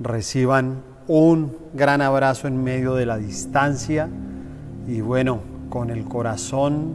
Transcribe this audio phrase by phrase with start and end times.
[0.00, 4.08] reciban un gran abrazo en medio de la distancia
[4.86, 5.40] y bueno,
[5.70, 6.94] con el corazón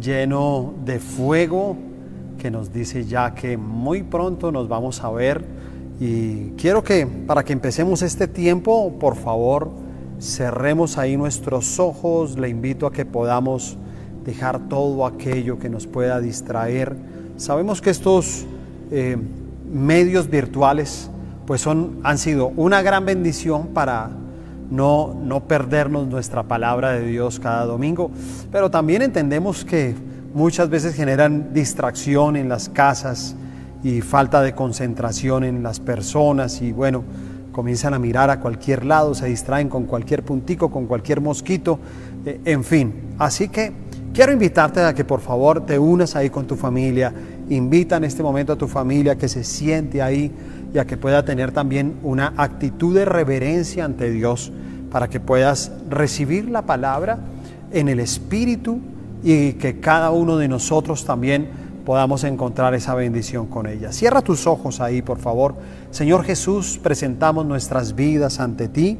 [0.00, 1.76] lleno de fuego
[2.38, 5.44] que nos dice ya que muy pronto nos vamos a ver
[6.00, 9.70] y quiero que para que empecemos este tiempo, por favor,
[10.20, 13.76] cerremos ahí nuestros ojos, le invito a que podamos
[14.24, 16.94] dejar todo aquello que nos pueda distraer.
[17.36, 18.46] Sabemos que estos
[18.92, 19.16] eh,
[19.72, 21.10] medios virtuales
[21.48, 24.10] pues son, han sido una gran bendición para
[24.70, 28.10] no, no perdernos nuestra palabra de Dios cada domingo,
[28.52, 29.94] pero también entendemos que
[30.34, 33.34] muchas veces generan distracción en las casas
[33.82, 37.02] y falta de concentración en las personas y bueno,
[37.50, 41.78] comienzan a mirar a cualquier lado, se distraen con cualquier puntico, con cualquier mosquito,
[42.26, 42.92] eh, en fin.
[43.18, 43.72] Así que
[44.12, 47.10] quiero invitarte a que por favor te unas ahí con tu familia,
[47.48, 50.30] invita en este momento a tu familia que se siente ahí
[50.72, 54.52] y a que pueda tener también una actitud de reverencia ante Dios
[54.90, 57.18] para que puedas recibir la palabra
[57.72, 58.80] en el Espíritu
[59.22, 61.48] y que cada uno de nosotros también
[61.84, 63.92] podamos encontrar esa bendición con ella.
[63.92, 65.54] Cierra tus ojos ahí, por favor.
[65.90, 68.98] Señor Jesús, presentamos nuestras vidas ante ti.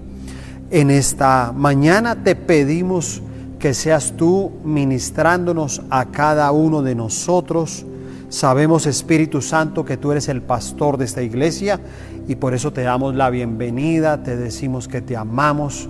[0.71, 3.23] En esta mañana te pedimos
[3.59, 7.85] que seas tú ministrándonos a cada uno de nosotros.
[8.31, 11.81] Sabemos, Espíritu Santo, que tú eres el pastor de esta iglesia
[12.29, 15.89] y por eso te damos la bienvenida, te decimos que te amamos,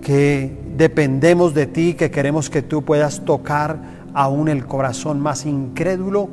[0.00, 3.80] que dependemos de ti, que queremos que tú puedas tocar
[4.14, 6.28] aún el corazón más incrédulo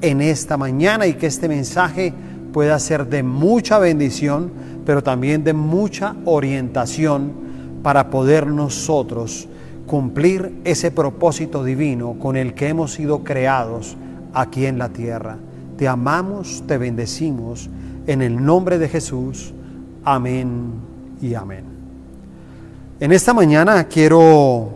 [0.00, 2.14] en esta mañana y que este mensaje
[2.54, 4.50] pueda ser de mucha bendición,
[4.86, 7.30] pero también de mucha orientación
[7.82, 9.48] para poder nosotros
[9.86, 13.98] cumplir ese propósito divino con el que hemos sido creados
[14.40, 15.36] aquí en la tierra.
[15.76, 17.68] Te amamos, te bendecimos,
[18.06, 19.52] en el nombre de Jesús.
[20.04, 20.72] Amén
[21.20, 21.64] y amén.
[23.00, 24.70] En esta mañana quiero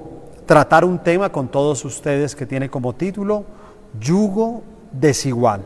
[0.47, 3.45] tratar un tema con todos ustedes que tiene como título
[4.01, 5.63] Yugo desigual.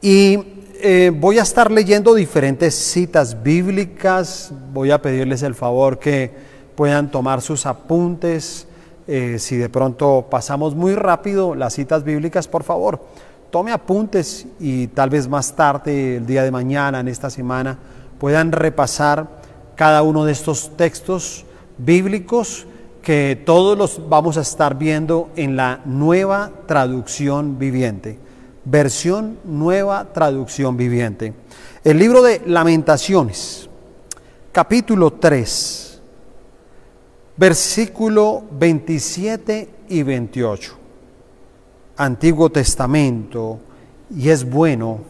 [0.00, 0.38] Y
[0.80, 6.30] eh, voy a estar leyendo diferentes citas bíblicas, voy a pedirles el favor que
[6.74, 8.66] puedan tomar sus apuntes,
[9.06, 13.00] eh, si de pronto pasamos muy rápido las citas bíblicas, por favor,
[13.50, 17.78] tome apuntes y tal vez más tarde, el día de mañana, en esta semana,
[18.18, 19.28] puedan repasar
[19.76, 21.44] cada uno de estos textos
[21.78, 22.66] bíblicos
[23.02, 28.18] que todos los vamos a estar viendo en la nueva traducción viviente,
[28.64, 31.34] versión nueva traducción viviente.
[31.84, 33.68] El libro de lamentaciones,
[34.52, 35.93] capítulo 3,
[37.36, 40.76] versículo 27 y 28.
[41.96, 43.58] Antiguo Testamento,
[44.14, 45.00] y es bueno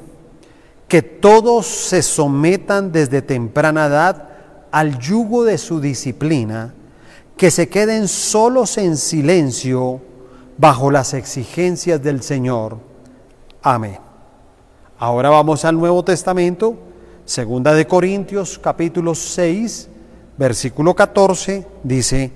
[0.88, 4.28] que todos se sometan desde temprana edad
[4.70, 6.74] al yugo de su disciplina,
[7.36, 10.00] que se queden solos en silencio
[10.56, 12.78] bajo las exigencias del Señor.
[13.62, 13.98] Amén.
[14.98, 16.76] Ahora vamos al Nuevo Testamento,
[17.24, 19.88] segunda de Corintios capítulo 6,
[20.36, 22.32] versículo 14, dice,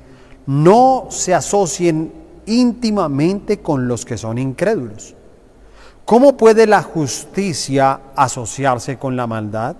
[0.47, 2.12] no se asocien
[2.47, 5.14] íntimamente con los que son incrédulos.
[6.04, 9.76] ¿Cómo puede la justicia asociarse con la maldad?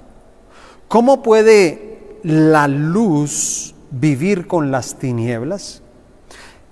[0.89, 5.83] ¿Cómo puede la luz vivir con las tinieblas.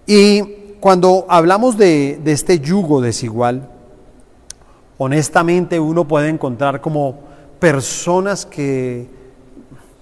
[0.07, 0.43] Y
[0.81, 3.69] cuando hablamos de, este yugo desigual,
[4.99, 7.19] honestamente uno puede encontrar como
[7.59, 9.09] personas que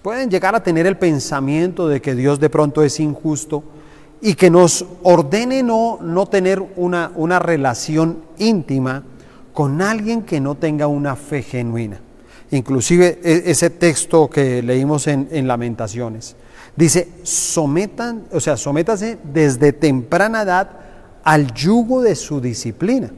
[0.05, 3.65] pueden llegar a tener el pensamiento de que Dios de pronto es injusto
[4.21, 9.03] y que nos ordene no, no tener una, una relación íntima
[9.55, 12.03] con alguien que no tenga una fe genuina.
[12.51, 16.37] Inclusive e, ese texto que leímos en, en Lamentaciones.
[16.77, 20.69] Dice, sometan, o sea, sométase desde temprana edad
[21.23, 23.11] al yugo de su disciplina.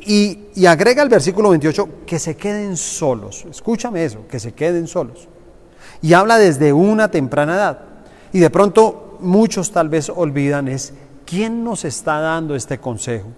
[0.00, 3.46] Y, y, agrega el versículo 28 que se queden solos.
[3.48, 5.28] Escúchame eso, que se queden solos.
[6.02, 7.78] Y habla desde una temprana edad.
[8.32, 10.92] Y de pronto muchos tal vez olvidan es
[11.24, 13.28] quién nos está dando este consejo.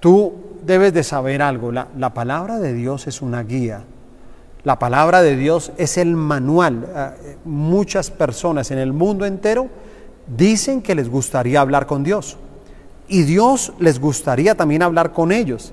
[0.00, 0.34] Tú
[0.64, 3.82] debes de saber algo, la, la palabra de Dios es una guía
[4.68, 6.86] la palabra de Dios es el manual.
[6.94, 7.14] Ah,
[7.44, 9.68] muchas personas en el mundo entero
[10.36, 12.36] dicen que les gustaría hablar con Dios.
[13.08, 15.72] Y Dios les gustaría también hablar con ellos.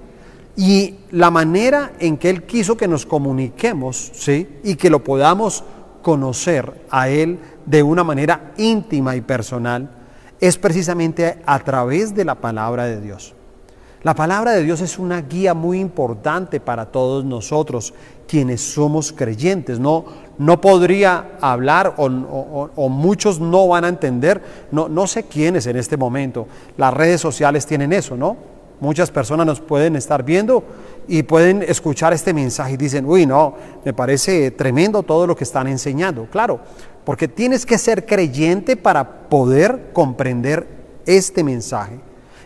[0.56, 4.48] Y la manera en que Él quiso que nos comuniquemos, ¿sí?
[4.64, 5.64] Y que lo podamos
[6.02, 9.90] conocer a Él de una manera íntima y personal,
[10.40, 13.34] es precisamente a través de la palabra de Dios.
[14.04, 17.92] La palabra de Dios es una guía muy importante para todos nosotros,
[18.28, 19.80] quienes somos creyentes.
[19.80, 20.06] No,
[20.38, 25.98] no podría hablar o, muchos no van a entender, no, no sé quiénes en este
[25.98, 26.48] momento.
[26.78, 28.55] Las redes sociales tienen eso, ¿no?
[28.80, 30.64] Muchas personas nos pueden estar viendo
[31.08, 33.56] y pueden escuchar este mensaje y dicen, uy, no,
[33.86, 36.28] me parece tremendo todo lo que están enseñando.
[36.30, 36.60] Claro,
[37.06, 40.68] porque tienes que ser creyente para poder comprender
[41.06, 42.00] este mensaje.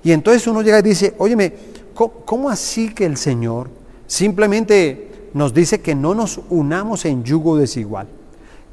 [0.03, 1.53] Y entonces uno llega y dice, óyeme,
[1.93, 3.69] ¿cómo, así que el Señor
[4.05, 8.07] simplemente nos dice que no nos unamos en yugo desigual?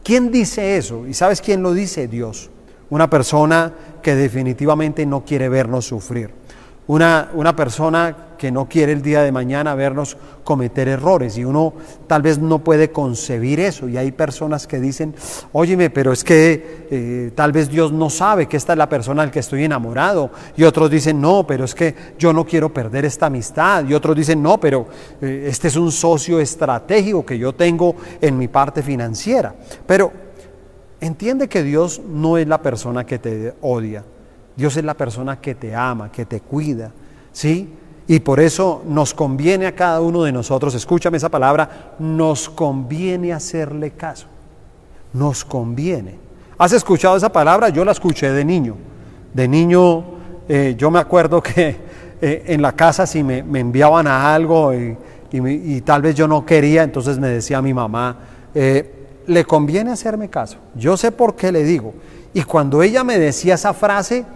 [0.05, 1.07] ¿Quién dice eso?
[1.07, 2.07] ¿Y sabes quién lo dice?
[2.07, 2.51] Dios.
[2.91, 3.73] Una persona
[4.03, 6.31] que definitivamente no quiere vernos sufrir.
[6.87, 11.73] Una, una persona que no quiere el día de mañana vernos cometer errores y uno
[12.07, 13.89] tal vez no puede concebir eso.
[13.89, 15.15] Y hay personas que dicen,
[15.53, 19.23] óyeme, pero es que eh, tal vez Dios no sabe que esta es la persona
[19.23, 23.05] al que estoy enamorado y otros dicen, no, pero es que yo no quiero perder
[23.05, 24.87] esta amistad y otros dicen, no, pero
[25.21, 29.55] eh, este es un socio estratégico que yo tengo en mi parte financiera.
[29.87, 30.13] Pero
[31.01, 34.05] entiende que Dios no es la persona que te odia,
[34.57, 36.91] Dios es la persona que te ama, que te cuida,
[37.33, 37.73] ¿sí?
[38.09, 43.33] Y por eso nos conviene a cada uno de nosotros, escúchame esa palabra, nos conviene
[43.33, 44.27] hacerle caso.
[45.13, 46.15] Nos conviene.
[46.57, 47.69] ¿Has escuchado esa palabra?
[47.69, 48.77] Yo la escuché de niño.
[49.35, 50.05] De niño
[50.49, 51.77] eh, yo me acuerdo que
[52.21, 54.97] eh, en la casa si me, enviaban a algo y,
[55.85, 58.17] tal vez yo no quería, entonces me decía mi mamá,
[58.55, 58.93] eh,
[59.27, 60.57] le conviene hacerme caso.
[60.75, 61.93] Yo sé por qué le digo.
[62.37, 64.27] Y cuando ella me decía esa frase,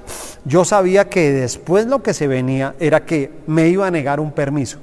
[0.46, 4.32] yo sabía que después lo que se venía era que me iba a negar un
[4.32, 4.78] permiso.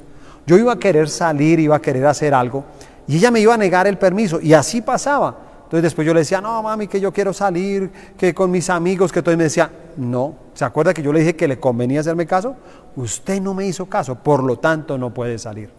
[0.46, 2.64] Yo iba a querer salir, iba a querer hacer algo,
[3.08, 4.40] y ella me iba a negar el permiso.
[4.40, 5.36] Y así pasaba.
[5.64, 9.12] Entonces después yo le decía, no, mami, que yo quiero salir, que con mis amigos,
[9.12, 9.36] que todo.
[9.36, 12.56] me decía, no, ¿se acuerda que yo le dije que le convenía hacerme caso?
[12.96, 15.72] Usted no me hizo caso, por lo tanto no puede salir.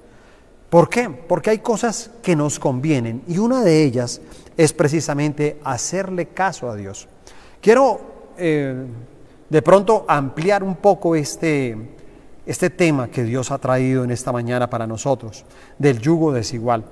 [0.69, 1.09] ¿Por qué?
[1.09, 4.21] Porque hay cosas que nos convienen y una de ellas
[4.57, 7.07] es precisamente hacerle caso a Dios.
[7.61, 8.01] Quiero
[8.37, 8.87] eh,
[9.49, 11.77] de pronto ampliar un poco este,
[12.47, 15.45] este tema que Dios ha traído en esta mañana para nosotros,
[15.79, 16.85] del yugo desigual.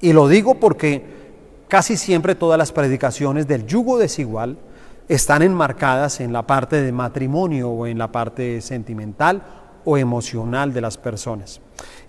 [0.00, 1.02] Y lo digo porque
[1.68, 4.58] casi siempre todas las predicaciones del yugo desigual
[5.08, 9.42] están enmarcadas en la parte de matrimonio o en la parte sentimental
[9.84, 11.60] o emocional de las personas.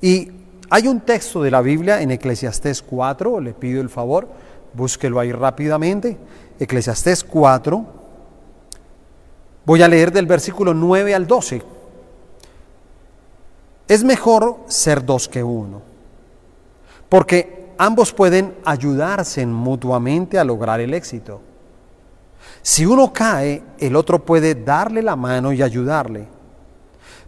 [0.01, 0.31] Y
[0.69, 4.27] hay un texto de la Biblia en Eclesiastés 4, le pido el favor,
[4.73, 6.17] búsquelo ahí rápidamente.
[6.59, 7.85] Eclesiastés 4.
[9.65, 11.61] Voy a leer del versículo 9 al 12.
[13.87, 15.81] Es mejor ser dos que uno,
[17.09, 21.41] porque ambos pueden ayudarse mutuamente a lograr el éxito.
[22.61, 26.27] Si uno cae, el otro puede darle la mano y ayudarle.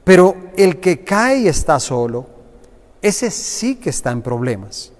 [0.03, 2.25] Pero el que cae y está solo,
[3.01, 4.91] ese sí que está en problemas.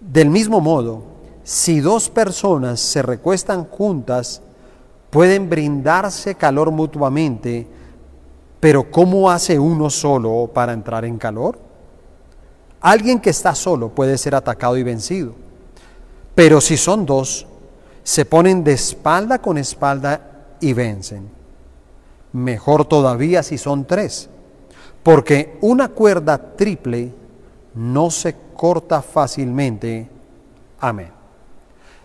[0.00, 1.09] Del mismo modo,
[1.50, 4.40] si dos personas se recuestan juntas,
[5.10, 7.66] pueden brindarse calor mutuamente,
[8.60, 11.58] pero ¿cómo hace uno solo para entrar en calor?
[12.80, 15.34] Alguien que está solo puede ser atacado y vencido,
[16.36, 17.48] pero si son dos,
[18.04, 21.28] se ponen de espalda con espalda y vencen.
[22.32, 24.30] Mejor todavía si son tres,
[25.02, 27.12] porque una cuerda triple
[27.74, 30.08] no se corta fácilmente.
[30.78, 31.19] Amén.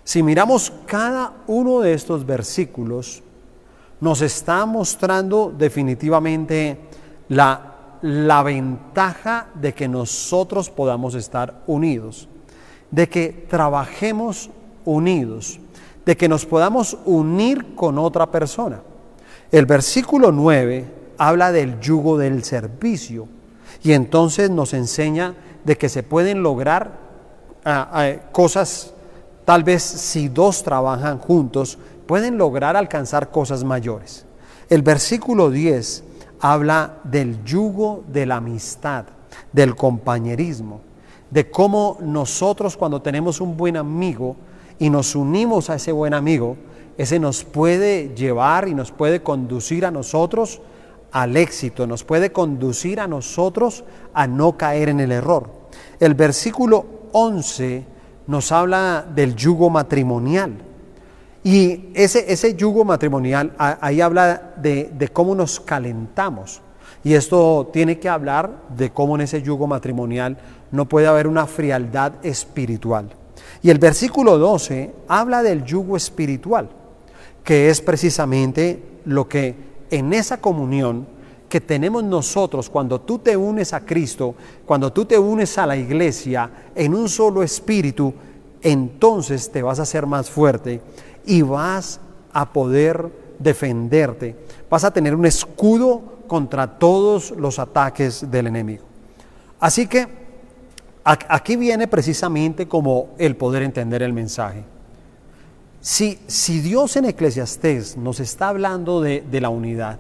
[0.06, 3.24] Si miramos cada uno de estos versículos,
[4.00, 6.78] nos está mostrando definitivamente
[7.28, 12.30] la, la ventaja de que nosotros podamos estar unidos,
[12.92, 14.52] de que trabajemos
[14.86, 15.60] unidos,
[16.06, 18.82] de que nos podamos unir con otra persona.
[19.52, 20.86] El versículo 9
[21.18, 23.28] habla del yugo del servicio
[23.82, 25.34] y entonces nos enseña
[25.64, 27.00] de que se pueden lograr
[27.66, 28.95] ah, ah, cosas
[29.46, 34.26] Tal vez si dos trabajan juntos, pueden lograr alcanzar cosas mayores.
[34.70, 36.04] El versículo 10
[36.40, 39.06] habla del yugo de la amistad,
[39.54, 40.82] del compañerismo,
[41.30, 44.36] de cómo nosotros cuando tenemos un buen amigo
[44.80, 46.58] y nos unimos a ese buen amigo,
[46.98, 50.62] ese nos puede llevar y nos puede conducir a nosotros
[51.12, 53.84] al éxito, nos puede conducir a nosotros
[54.14, 55.50] a no caer en el error.
[56.00, 57.95] El versículo 11
[58.28, 60.54] nos habla del yugo matrimonial.
[61.44, 66.62] Y ese, ese yugo matrimonial, ahí habla de, de cómo nos calentamos.
[67.04, 70.38] Y esto tiene que hablar de cómo en ese yugo matrimonial
[70.72, 73.12] no puede haber una frialdad espiritual.
[73.62, 76.70] Y el versículo 12 habla del yugo espiritual,
[77.44, 79.56] que es precisamente lo que
[79.92, 81.08] en esa comunión
[81.56, 84.36] que tenemos nosotros cuando tú te unes a Cristo,
[84.66, 88.14] cuando tú te unes a la iglesia en un solo espíritu,
[88.62, 90.82] entonces te vas a hacer más fuerte
[91.26, 92.02] y vas
[92.34, 93.10] a poder
[93.40, 94.36] defenderte.
[94.70, 98.84] Vas a tener un escudo contra todos los ataques del enemigo.
[99.58, 100.10] Así que
[101.06, 104.66] aquí viene precisamente como el poder entender el mensaje.
[105.80, 110.00] Si, si Dios en Eclesiastés nos está hablando de, de la unidad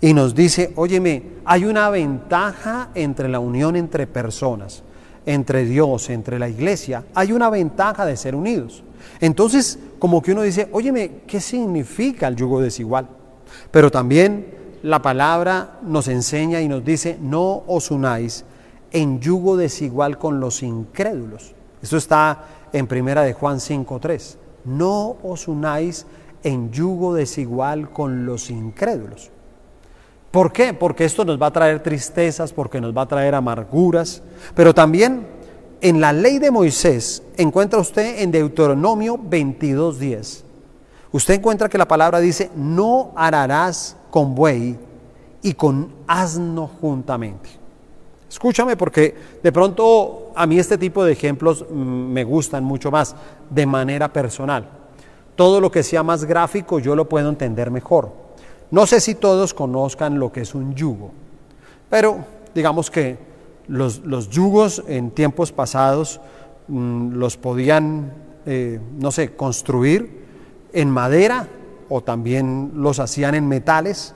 [0.00, 4.82] y nos dice, óyeme, hay una ventaja entre la unión entre personas,
[5.26, 8.82] entre Dios, entre la iglesia, hay una ventaja de ser unidos.
[9.20, 13.08] Entonces, como que uno dice, óyeme, ¿qué significa el yugo desigual?
[13.70, 14.46] Pero también
[14.82, 18.44] la palabra nos enseña y nos dice, no os unáis
[18.92, 21.54] en yugo desigual con los incrédulos.
[21.82, 24.36] Esto está en primera de Juan 5.3.
[24.64, 26.06] No os unáis
[26.44, 29.31] en yugo desigual con los incrédulos.
[30.32, 30.72] ¿Por qué?
[30.72, 34.22] Porque esto nos va a traer tristezas, porque nos va a traer amarguras,
[34.54, 35.26] pero también
[35.82, 40.42] en la ley de Moisés encuentra usted en Deuteronomio 22.10.
[41.12, 44.78] Usted encuentra que la palabra dice, no ararás con buey
[45.42, 47.50] y con asno juntamente.
[48.26, 53.14] Escúchame porque de pronto a mí este tipo de ejemplos mm, me gustan mucho más
[53.50, 54.66] de manera personal.
[55.36, 58.21] Todo lo que sea más gráfico yo lo puedo entender mejor.
[58.72, 61.10] No sé si todos conozcan lo que es un yugo,
[61.90, 62.24] pero
[62.54, 63.18] digamos que
[63.68, 66.22] los, yugos en tiempos pasados
[66.68, 68.14] mm, los podían,
[68.46, 70.24] eh, no sé, construir
[70.72, 71.48] en madera
[71.90, 74.14] o también los hacían en metales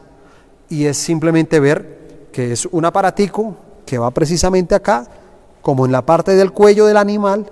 [0.70, 5.06] y es simplemente ver que es un aparatico que va precisamente acá,
[5.60, 7.44] como en la parte del cuello del animal,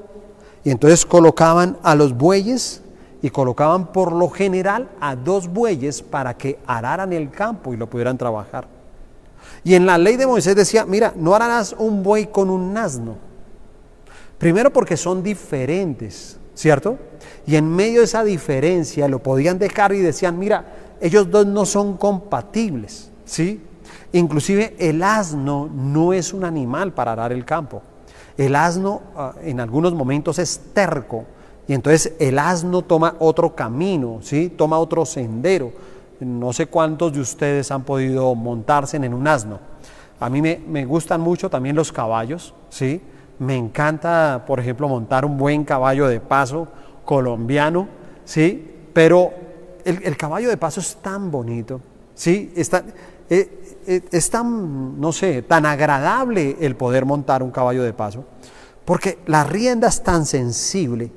[0.65, 2.83] y entonces colocaban a los bueyes
[3.25, 7.89] y colocaban por lo general a dos bueyes para que araran el campo y lo
[7.89, 8.69] pudieran trabajar.
[9.65, 13.17] Y en la ley de Moisés decía, mira, no harás un buey con un asno.
[14.37, 16.99] Primero porque son diferentes, ¿cierto?
[17.47, 21.65] Y en medio de esa diferencia lo podían dejar y decían, mira, ellos dos no
[21.65, 23.63] son compatibles, ¿sí?
[24.13, 27.81] Inclusive el asno no es un animal para arar el campo.
[28.37, 31.25] El asno ah, en algunos momentos es terco
[31.67, 34.53] y entonces el asno toma otro camino, ¿sí?
[34.55, 35.73] Toma otro sendero.
[36.21, 39.59] No sé cuántos de ustedes han podido montarse en un asno.
[40.21, 43.01] A mí me, me gustan mucho también los caballos, ¿sí?
[43.39, 46.69] Me encanta, por ejemplo, montar un buen caballo de paso
[47.05, 47.89] colombiano,
[48.25, 48.71] ¿sí?
[48.93, 49.33] Pero
[49.85, 51.81] el, caballo de paso es tan bonito,
[52.15, 52.53] ¿sí?
[52.55, 52.85] Está,
[53.29, 58.25] eh, eh, es tan, no sé, tan agradable el poder montar un caballo de paso,
[58.85, 61.11] porque la rienda es tan sensible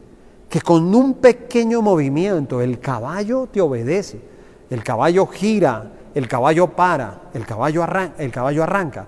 [0.49, 4.21] que con un pequeño movimiento el caballo te obedece,
[4.69, 9.05] el caballo gira, el caballo para, el caballo, arranca, el caballo arranca.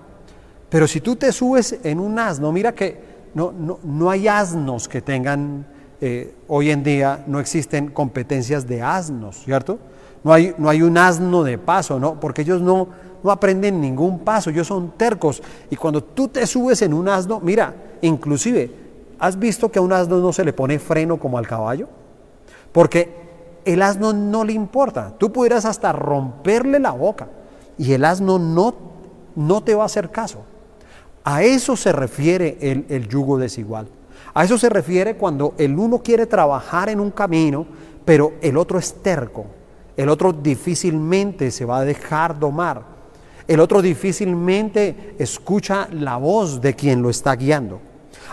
[0.68, 4.86] Pero si tú te subes en un asno, mira que no, no, no hay asnos
[4.88, 5.66] que tengan,
[6.00, 9.78] eh, hoy en día no existen competencias de asnos, ¿cierto?
[10.22, 12.20] No hay, no hay un asno de paso, ¿no?
[12.20, 12.88] Porque ellos no,
[13.22, 15.42] no aprenden ningún paso, ellos son tercos.
[15.70, 18.70] Y cuando tú te subes en un asno, mira, inclusive,
[19.20, 21.88] ¿has visto que a un asno no se le pone freno como al caballo?
[22.72, 23.14] Porque
[23.64, 25.14] el asno no le importa.
[25.18, 27.28] Tú pudieras hasta romperle la boca
[27.78, 28.74] y el asno no,
[29.36, 30.38] no te va a hacer caso.
[31.22, 33.86] A eso se refiere el, el yugo desigual.
[34.32, 37.66] A eso se refiere cuando el uno quiere trabajar en un camino,
[38.04, 39.46] pero el otro es terco.
[39.96, 42.82] El otro difícilmente se va a dejar domar.
[43.46, 47.80] El otro difícilmente escucha la voz de quien lo está guiando.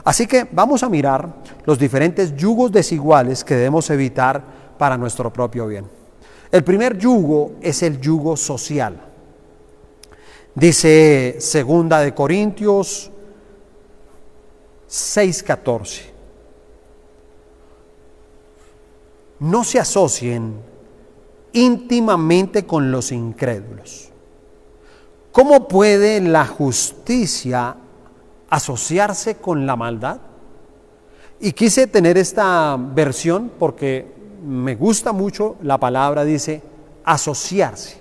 [0.04, 1.27] Así que vamos a mirar
[1.66, 4.44] los diferentes yugos desiguales que debemos evitar
[4.77, 5.86] para nuestro propio bien.
[6.51, 9.01] El primer yugo es el yugo social.
[10.56, 13.12] Dice segunda de Corintios
[14.88, 16.13] 6:14.
[19.39, 20.56] No se asocien
[21.54, 24.10] íntimamente con los incrédulos.
[25.32, 27.75] ¿Cómo puede la justicia
[28.50, 30.20] asociarse con la maldad?
[31.39, 34.12] Y quise tener esta versión porque
[34.44, 36.62] me gusta mucho la palabra, dice,
[37.04, 37.98] asociarse.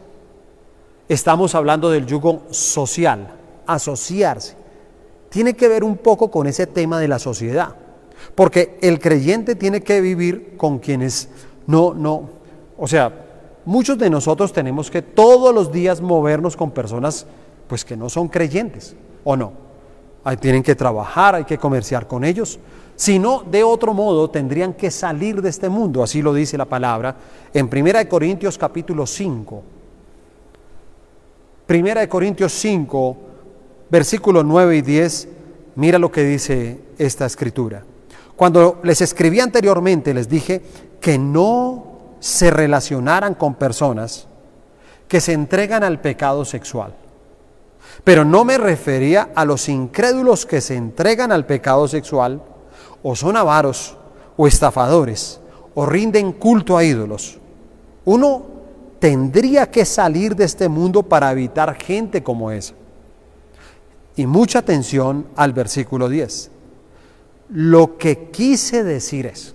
[1.09, 3.35] Estamos hablando del yugo social,
[3.67, 4.57] asociarse.
[5.29, 7.75] Tiene que ver un poco con ese tema de la sociedad,
[8.35, 11.29] porque el creyente tiene que vivir con quienes
[11.67, 12.31] no, no,
[12.79, 13.13] o sea,
[13.65, 17.27] muchos de nosotros tenemos que todos los días movernos con personas
[17.69, 19.66] pues que no son creyentes, ¿o no?
[20.35, 22.59] Tienen que trabajar, hay que comerciar con ellos.
[22.97, 26.65] Si no, de otro modo tendrían que salir de este mundo, así lo dice la
[26.65, 27.15] palabra
[27.55, 29.63] en 1 Corintios capítulo 5.
[31.67, 33.17] Primera de Corintios 5,
[33.91, 35.29] versículos 9 y 10,
[35.77, 37.85] mira lo que dice esta escritura.
[38.35, 40.63] Cuando les escribí anteriormente, les dije
[41.01, 44.27] que no se relacionaran con personas
[45.07, 46.95] que se entregan al pecado sexual.
[48.05, 52.43] Pero no me refería a los incrédulos que se entregan al pecado sexual,
[53.03, 53.97] o son avaros,
[54.37, 55.41] o estafadores,
[55.75, 57.39] o rinden culto a ídolos.
[58.05, 58.47] Uno
[58.99, 62.75] tendría que salir de este mundo para evitar gente como esa.
[64.17, 66.51] Y mucha atención al versículo 10.
[67.51, 69.55] Lo que quise decir es,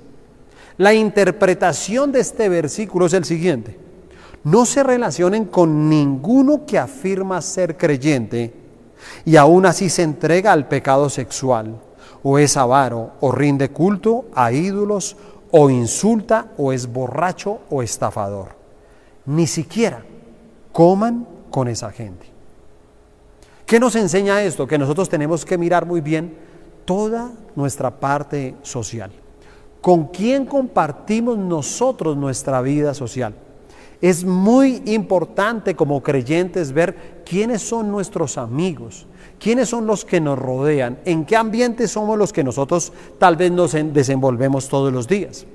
[0.77, 3.77] la interpretación de este versículo es el siguiente.
[4.43, 8.53] No se relacionen con ninguno que afirma ser creyente
[9.25, 11.79] y aún así se entrega al pecado sexual,
[12.23, 15.17] o es avaro, o rinde culto a ídolos,
[15.51, 18.61] o insulta, o es borracho o estafador
[19.25, 20.03] ni siquiera
[20.71, 22.25] coman con esa gente.
[23.65, 24.67] ¿Qué nos enseña esto?
[24.67, 26.35] Que nosotros tenemos que mirar muy bien
[26.85, 29.11] toda nuestra parte social.
[29.79, 33.33] ¿Con quién compartimos nosotros nuestra vida social?
[34.01, 39.05] Es muy importante como creyentes ver quiénes son nuestros amigos,
[39.39, 43.51] quiénes son los que nos rodean, en qué ambiente somos los que nosotros tal vez
[43.51, 45.45] nos desenvolvemos todos los días.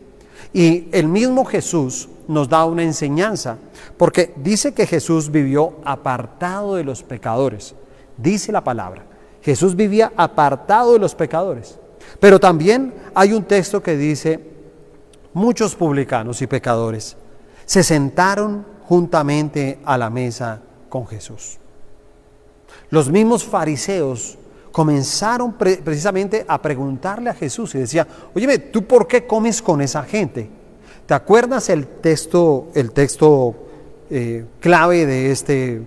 [0.53, 3.59] Y el mismo Jesús nos da una enseñanza,
[3.97, 7.75] porque dice que Jesús vivió apartado de los pecadores.
[8.17, 9.05] Dice la palabra.
[9.43, 11.79] Jesús vivía apartado de los pecadores.
[12.21, 14.41] Pero también hay un texto que dice,
[15.35, 17.17] muchos publicanos y pecadores
[17.67, 21.59] se sentaron juntamente a la mesa con Jesús.
[22.89, 24.39] Los mismos fariseos
[24.71, 30.03] comenzaron precisamente a preguntarle a Jesús y decía, oye, ¿tú por qué comes con esa
[30.05, 30.49] gente?
[31.07, 33.55] ¿Te acuerdas el texto, el texto
[34.11, 35.83] eh, clave de este,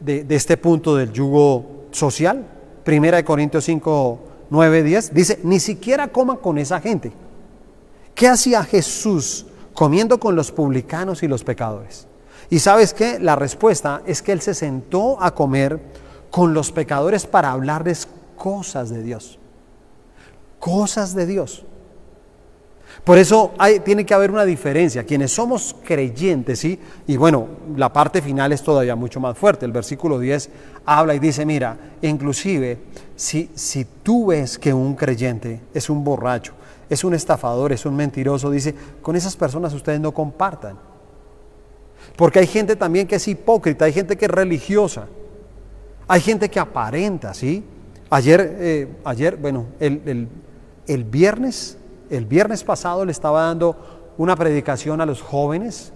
[0.00, 2.46] de, este punto del yugo social?
[2.84, 5.14] Primera de Corintios 5, 9, 10.
[5.14, 7.12] Dice, ni siquiera coma con esa gente.
[8.14, 12.06] ¿Qué hacía Jesús comiendo con los publicanos y los pecadores?
[12.50, 13.18] Y sabes qué?
[13.18, 15.80] La respuesta es que Él se sentó a comer
[16.30, 19.38] con los pecadores para hablarles cosas de Dios.
[20.58, 21.64] Cosas de Dios.
[23.04, 23.52] Por eso
[23.84, 25.04] tiene que haber una diferencia.
[25.04, 26.78] Quienes somos creyentes, ¿sí?
[27.06, 29.66] Y bueno, la parte final es todavía mucho más fuerte.
[29.66, 30.50] El versículo 10
[30.84, 32.78] habla y dice, mira, inclusive
[33.16, 36.52] si, si tú ves que un creyente es un borracho,
[36.92, 40.76] es un estafador, es un mentiroso, dice, con esas personas ustedes no compartan.
[42.16, 45.06] Porque hay gente también que es hipócrita, hay gente que es religiosa.
[46.06, 47.64] Hay gente que aparenta, ¿sí?
[48.10, 50.28] Ayer, eh, ayer bueno, el,
[50.86, 51.78] el, viernes,
[52.10, 55.92] el viernes pasado le estaba dando una predicación a los jóvenes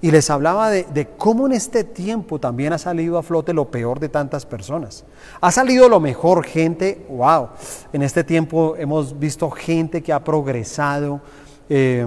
[0.00, 3.98] y les hablaba de, cómo en este tiempo también ha salido a flote lo peor
[3.98, 5.04] de tantas personas.
[5.40, 7.48] Ha salido lo mejor, gente, wow,
[7.92, 11.20] en este tiempo hemos visto gente que ha progresado.
[11.68, 12.06] Eh,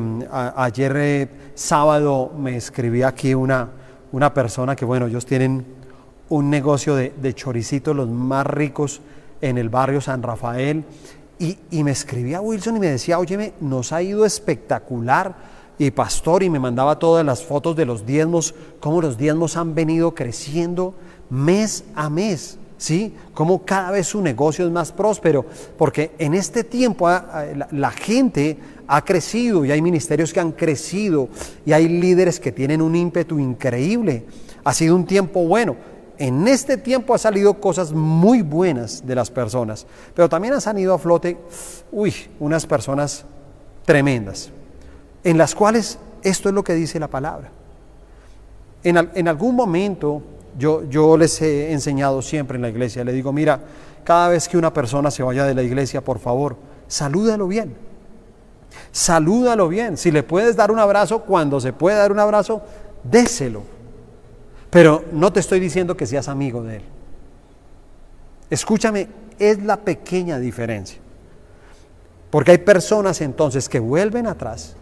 [0.56, 3.70] ayer eh, sábado me escribía aquí una,
[4.12, 5.66] una persona que, bueno, ellos tienen
[6.30, 9.02] un negocio de, de choricitos, los más ricos
[9.42, 10.86] en el barrio San Rafael.
[11.40, 15.59] Y, me escribía Wilson y me decía, óyeme, nos ha ido espectacular.
[15.80, 19.74] Y pastor, y me mandaba todas las fotos de los diezmos, cómo los diezmos han
[19.74, 20.94] venido creciendo
[21.32, 22.60] mes a mes.
[22.78, 23.14] ¿Sí?
[23.34, 25.46] Cómo cada vez su negocio es más próspero,
[25.78, 31.28] porque en este tiempo la gente ha crecido y hay ministerios que han crecido
[31.66, 34.26] y hay líderes que tienen un ímpetu increíble.
[34.64, 35.76] Ha sido un tiempo bueno
[36.20, 40.94] en este tiempo ha salido cosas muy buenas de las personas, pero también han salido
[40.94, 41.38] a flote,
[41.94, 43.24] uy, unas personas
[43.86, 44.52] tremendas,
[45.24, 47.50] en las cuales esto es lo que dice la palabra.
[48.84, 50.22] En, algún momento
[50.58, 53.60] yo, yo les he enseñado siempre en la iglesia, le digo, mira,
[54.04, 56.56] cada vez que una persona se vaya de la iglesia, por favor,
[56.88, 57.76] salúdalo bien.
[58.92, 59.98] Salúdalo bien.
[59.98, 62.62] Si le puedes dar un abrazo, cuando se puede dar un abrazo,
[63.04, 63.80] déselo
[64.70, 66.84] pero no te estoy diciendo que seas amigo de Él.
[68.50, 71.00] Escúchame, es la pequeña diferencia.
[72.30, 74.76] Porque hay personas entonces que vuelven atrás,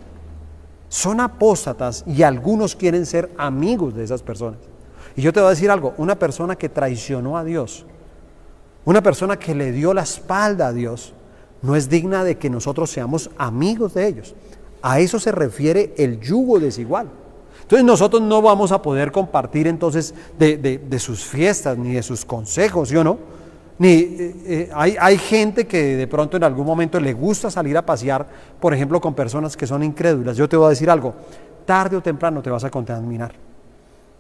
[0.90, 4.60] son apóstatas y algunos quieren ser amigos de esas personas.
[5.16, 7.86] Y yo te voy a decir algo, una persona que traicionó a Dios,
[8.86, 11.14] una persona que le dio la espalda a Dios,
[11.62, 14.36] no es digna de que nosotros seamos amigos de ellos.
[14.82, 17.10] A eso se refiere el yugo desigual.
[17.64, 22.90] Entonces nosotros no vamos a poder compartir entonces de, sus fiestas ni de sus consejos,
[22.90, 23.18] ¿sí o no?
[23.80, 27.78] Ni, eh, eh, hay, hay, gente que de pronto en algún momento le gusta salir
[27.78, 28.26] a pasear,
[28.60, 30.36] por ejemplo, con personas que son incrédulas.
[30.36, 31.14] Yo te voy a decir algo,
[31.66, 33.34] tarde o temprano te vas a contaminar.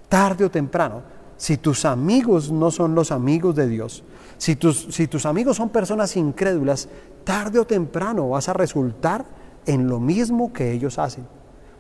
[0.07, 1.17] Tarde o temprano.
[1.37, 4.03] si tus amigos no son los amigos de Dios,
[4.39, 6.89] si tus, si tus amigos son personas incrédulas,
[7.23, 9.23] tarde o temprano vas a resultar
[9.67, 11.27] en lo mismo que ellos hacen,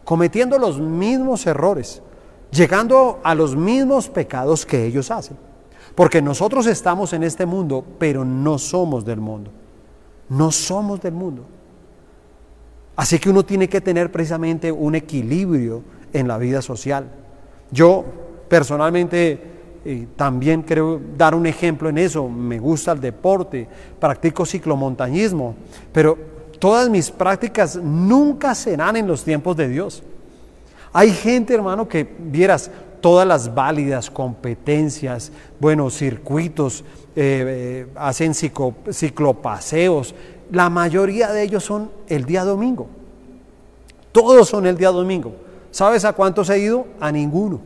[0.03, 2.03] cometiendo los mismos errores,
[2.51, 5.37] llegando a los mismos pecados que ellos hacen.
[5.97, 9.49] Porque nosotros estamos en este mundo, pero no somos del mundo.
[10.29, 11.43] No somos del mundo.
[12.95, 15.81] Así que uno tiene que tener precisamente un equilibrio
[16.13, 17.07] en la vida social.
[17.71, 18.05] Yo
[18.47, 19.41] personalmente
[19.83, 22.29] eh, también quiero dar un ejemplo en eso.
[22.29, 23.67] Me gusta el deporte,
[23.99, 25.55] practico ciclomontañismo,
[25.91, 26.15] pero
[26.59, 30.03] todas mis prácticas nunca serán en los tiempos de Dios.
[30.93, 32.69] Hay gente, hermano, que vieras
[33.01, 36.83] todas las válidas competencias, buenos circuitos,
[37.15, 40.15] eh, eh, hacen ciclopaseos.
[40.51, 42.87] La mayoría de ellos son el día domingo.
[44.11, 45.33] Todos son el día domingo.
[45.71, 46.87] ¿Sabes a cuántos he ido?
[46.99, 47.59] A ninguno.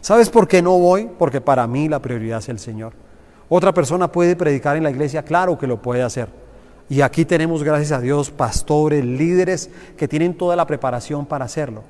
[0.00, 1.08] ¿Sabes por qué no voy?
[1.18, 2.92] Porque para mí la prioridad es el Señor.
[3.48, 6.28] Otra persona puede predicar en la iglesia, claro que lo puede hacer.
[6.88, 11.82] Y aquí tenemos, gracias a Dios, pastores, líderes que tienen toda la preparación para hacerlo.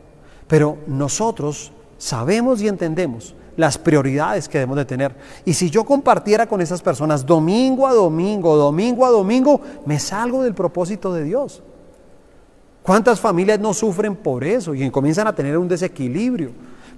[0.46, 5.14] Pero nosotros sabemos y entendemos las prioridades que debemos de tener.
[5.44, 10.42] Y si yo compartiera con esas personas domingo a domingo, domingo a domingo, me salgo
[10.42, 11.62] del propósito de Dios.
[12.82, 16.50] ¿Cuántas familias no sufren por eso y comienzan a tener un desequilibrio?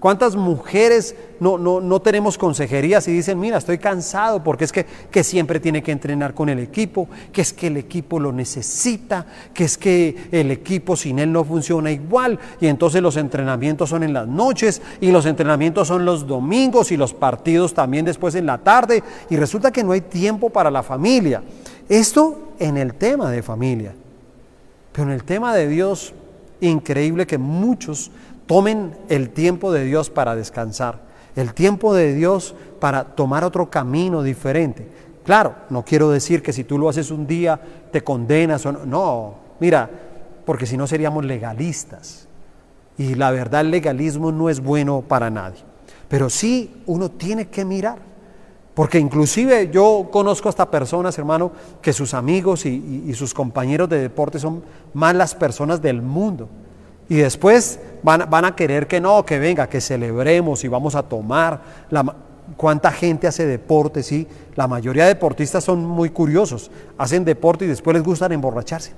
[0.03, 5.23] ¿Cuántas mujeres no, no, tenemos consejerías y dicen, mira, estoy cansado porque es que, que,
[5.23, 9.63] siempre tiene que entrenar con el equipo, que es que el equipo lo necesita, que
[9.63, 14.13] es que el equipo sin él no funciona igual y entonces los entrenamientos son en
[14.13, 18.59] las noches y los entrenamientos son los domingos y los partidos también después en la
[18.59, 21.45] tarde y resulta que no hay tiempo para la familia.
[21.89, 23.95] Esto en el tema de familia.
[24.91, 26.13] Pero en el tema de Dios,
[26.61, 28.11] increíble que muchos
[28.53, 30.99] tomen el tiempo de Dios para descansar,
[31.37, 34.87] el tiempo de Dios para tomar otro camino diferente.
[35.25, 37.59] Claro, no quiero decir que si tú lo haces un día
[37.91, 38.85] te condenas o no.
[38.85, 39.89] No, mira,
[40.45, 42.29] porque si no seríamos legalistas.
[42.99, 45.61] Y la verdad el legalismo no es bueno para nadie.
[46.07, 48.01] Pero sí uno tiene que mirar.
[48.75, 53.99] Porque inclusive yo conozco hasta personas, hermano, que sus amigos y, y sus compañeros de
[53.99, 54.63] deporte son
[54.93, 56.51] más las personas del mundo.
[57.13, 61.61] Y después van, a querer que no, que venga, que celebremos y vamos a tomar.
[62.57, 64.03] ¿Cuánta gente hace deporte?
[64.03, 66.71] Sí, la mayoría de deportistas son muy curiosos.
[66.97, 68.93] Hacen deporte y después les gustan emborracharse.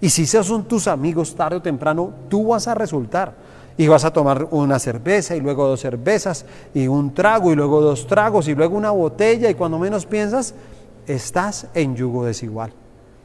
[0.00, 3.34] Y si esos son tus amigos, tarde o temprano, tú vas a resultar.
[3.76, 7.82] Y vas a tomar una cerveza y luego dos cervezas y un trago y luego
[7.82, 10.54] dos tragos y luego una botella y cuando menos piensas,
[11.06, 12.72] estás en yugo desigual.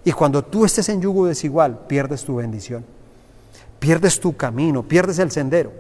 [0.04, 2.98] Y cuando tú estés en yugo desigual, pierdes tu bendición
[3.80, 5.72] pierdes tu camino, pierdes el sendero,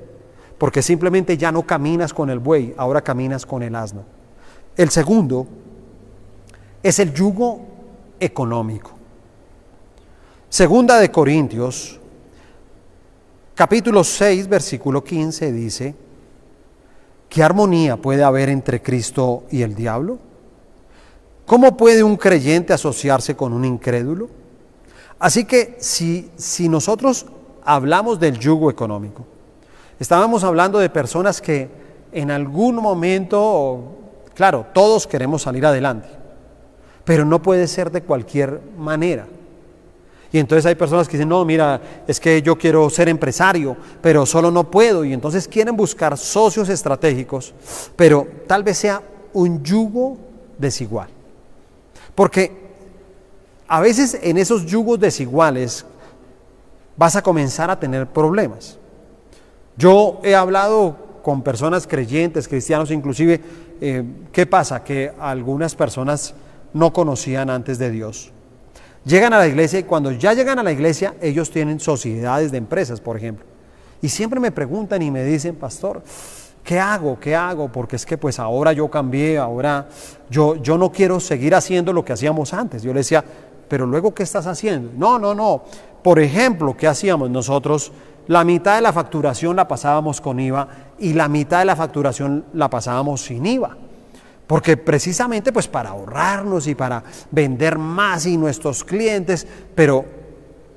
[0.57, 4.03] porque simplemente ya no caminas con el buey, ahora caminas con el asno.
[4.75, 5.47] El segundo
[6.81, 7.59] es el yugo
[8.19, 8.91] económico.
[10.47, 11.99] Segunda de Corintios,
[13.53, 15.95] capítulo 6, versículo 15 dice,
[17.27, 20.17] ¿qué armonía puede haber entre Cristo y el diablo?
[21.45, 24.29] ¿Cómo puede un creyente asociarse con un incrédulo?
[25.19, 27.25] Así que si, si nosotros
[27.63, 29.25] hablamos del yugo económico.
[29.99, 31.69] Estábamos hablando de personas que
[32.11, 33.97] en algún momento,
[34.33, 36.07] claro, todos queremos salir adelante,
[37.03, 39.27] pero no puede ser de cualquier manera.
[40.31, 44.25] Y entonces hay personas que dicen, no, mira, es que yo quiero ser empresario, pero
[44.25, 45.03] solo no puedo.
[45.03, 47.53] Y entonces quieren buscar socios estratégicos,
[47.95, 49.01] pero tal vez sea
[49.33, 50.17] un yugo
[50.57, 51.09] desigual.
[52.13, 52.69] Porque
[53.67, 55.85] a veces en esos yugos desiguales
[56.99, 58.77] vas a comenzar a tener problemas.
[59.77, 63.39] Yo he hablado con personas creyentes, cristianos inclusive,
[63.79, 64.83] eh, ¿qué pasa?
[64.83, 66.33] Que algunas personas
[66.73, 68.33] no conocían antes de Dios.
[69.05, 72.57] Llegan a la iglesia y cuando ya llegan a la iglesia, ellos tienen sociedades de
[72.57, 73.45] empresas, por ejemplo.
[74.01, 76.03] Y siempre me preguntan y me dicen, pastor,
[76.65, 77.17] ¿qué hago?
[77.17, 77.71] ¿Qué hago?
[77.71, 79.87] Porque es que pues ahora yo cambié, ahora
[80.29, 82.83] yo, yo no quiero seguir haciendo lo que hacíamos antes.
[82.83, 83.23] Yo le decía,
[83.69, 84.91] pero luego, ¿qué estás haciendo?
[84.97, 85.61] No, no, no.
[86.03, 87.91] Por ejemplo, ¿qué hacíamos nosotros?
[88.27, 90.67] La mitad de la facturación la pasábamos con IVA
[90.99, 93.77] y la mitad de la facturación la pasábamos sin IVA.
[94.47, 100.05] Porque precisamente pues para ahorrarnos y para vender más y nuestros clientes, pero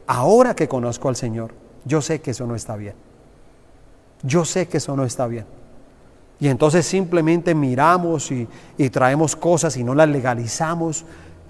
[0.06, 1.52] ahora que conozco al Señor,
[1.84, 2.94] yo sé que eso no está bien.
[4.22, 5.46] Yo sé que eso no está bien.
[6.38, 11.04] Y entonces simplemente miramos y, y traemos cosas y no las legalizamos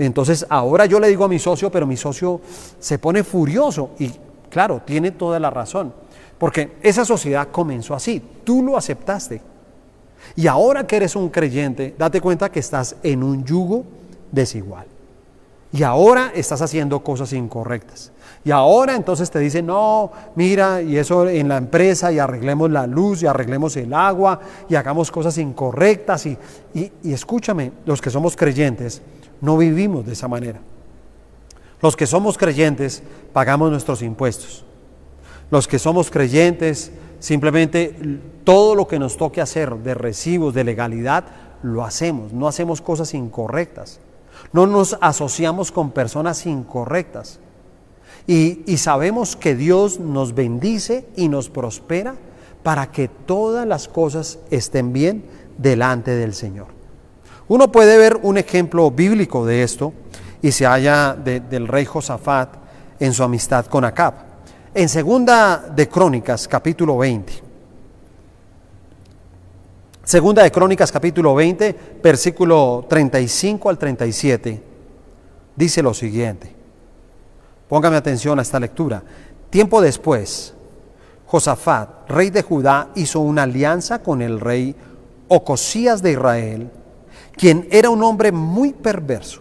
[0.05, 2.41] entonces ahora yo le digo a mi socio, pero mi socio
[2.79, 4.11] se pone furioso y
[4.49, 5.93] claro, tiene toda la razón,
[6.39, 9.41] porque esa sociedad comenzó así, tú lo aceptaste.
[10.37, 13.85] Y ahora que eres un creyente, date cuenta que estás en un yugo
[14.31, 14.87] desigual.
[15.73, 18.13] Y ahora estás haciendo cosas incorrectas.
[18.45, 22.87] Y ahora entonces te dicen, no, mira, y eso en la empresa, y arreglemos la
[22.87, 26.27] luz, y arreglemos el agua, y hagamos cosas incorrectas.
[26.27, 26.37] Y,
[26.75, 29.01] y escúchame, los que somos creyentes,
[29.43, 30.61] no vivimos de esa manera.
[31.83, 33.03] Los que somos creyentes
[33.33, 34.65] pagamos nuestros impuestos.
[35.51, 41.25] Los que somos creyentes, simplemente todo lo que nos toque hacer de recibos, de legalidad,
[41.63, 42.33] lo hacemos.
[42.33, 44.01] No hacemos cosas incorrectas.
[44.53, 47.41] No nos asociamos con personas incorrectas.
[48.27, 52.15] Y, sabemos que Dios nos bendice y nos prospera
[52.63, 55.25] para que todas las cosas estén bien
[55.59, 56.82] delante del Señor.
[57.53, 59.93] Uno puede ver un ejemplo bíblico de esto
[60.41, 62.49] y se halla del rey Josafat
[62.99, 64.15] en su amistad con Acab.
[64.73, 67.31] En segunda de Crónicas, capítulo 20.
[70.03, 74.63] Segunda de Crónicas, capítulo 20, versículo 35 al 37,
[75.55, 76.51] dice lo siguiente.
[77.69, 79.03] Póngame atención a esta lectura.
[79.51, 80.55] Tiempo después,
[81.27, 84.75] Josafat, rey de Judá, hizo una alianza con el rey
[85.29, 86.71] Ocosías de Israel,
[87.37, 89.41] quien era un hombre muy perverso.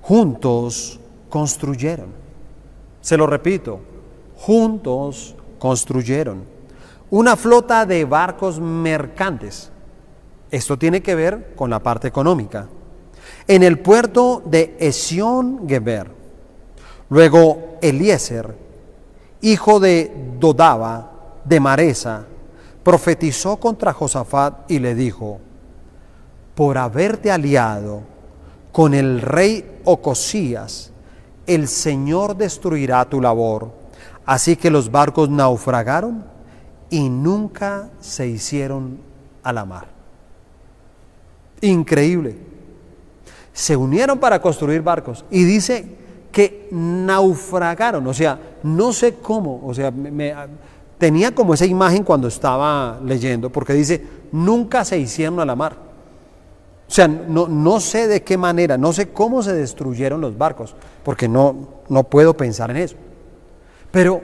[0.00, 2.08] Juntos construyeron.
[3.00, 3.80] Se lo repito,
[4.36, 6.44] juntos construyeron
[7.10, 9.70] una flota de barcos mercantes.
[10.50, 12.68] Esto tiene que ver con la parte económica.
[13.46, 16.22] En el puerto de Esión Geber
[17.12, 18.56] Luego Eliezer,
[19.42, 21.10] hijo de Dodaba,
[21.44, 22.24] de Maresa,
[22.82, 25.38] profetizó contra Josafat y le dijo,
[26.54, 28.02] por haberte aliado
[28.72, 30.92] con el rey Ocosías,
[31.46, 33.70] el Señor destruirá tu labor.
[34.24, 36.24] Así que los barcos naufragaron
[36.90, 38.98] y nunca se hicieron
[39.42, 39.86] a la mar.
[41.60, 42.36] Increíble.
[43.52, 45.96] Se unieron para construir barcos y dice
[46.30, 50.34] que naufragaron, o sea, no sé cómo, o sea, me,
[50.96, 55.91] tenía como esa imagen cuando estaba leyendo, porque dice, nunca se hicieron a la mar.
[56.92, 60.76] O sea, no, no sé de qué manera, no sé cómo se destruyeron los barcos,
[61.02, 62.96] porque no, no puedo pensar en eso.
[63.90, 64.20] Pero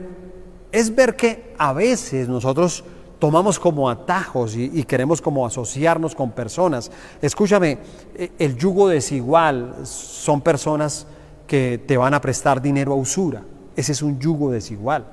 [0.71, 2.83] es ver que a veces nosotros
[3.17, 6.91] tomamos como atajos y, y, queremos como asociarnos con personas.
[7.23, 7.79] Escúchame,
[8.13, 11.07] e, el yugo desigual son personas
[11.47, 13.41] que te van a prestar dinero a usura.
[13.75, 15.07] Ese es un yugo desigual.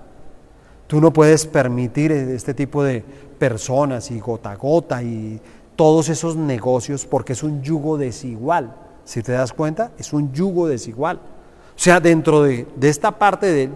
[0.87, 3.03] Tú no puedes permitir este tipo de
[3.39, 5.41] personas y gota a gota y
[5.77, 8.75] todos esos negocios porque es un yugo desigual.
[9.05, 11.17] Si te das cuenta, es un yugo desigual.
[11.19, 13.71] O sea, dentro de, esta parte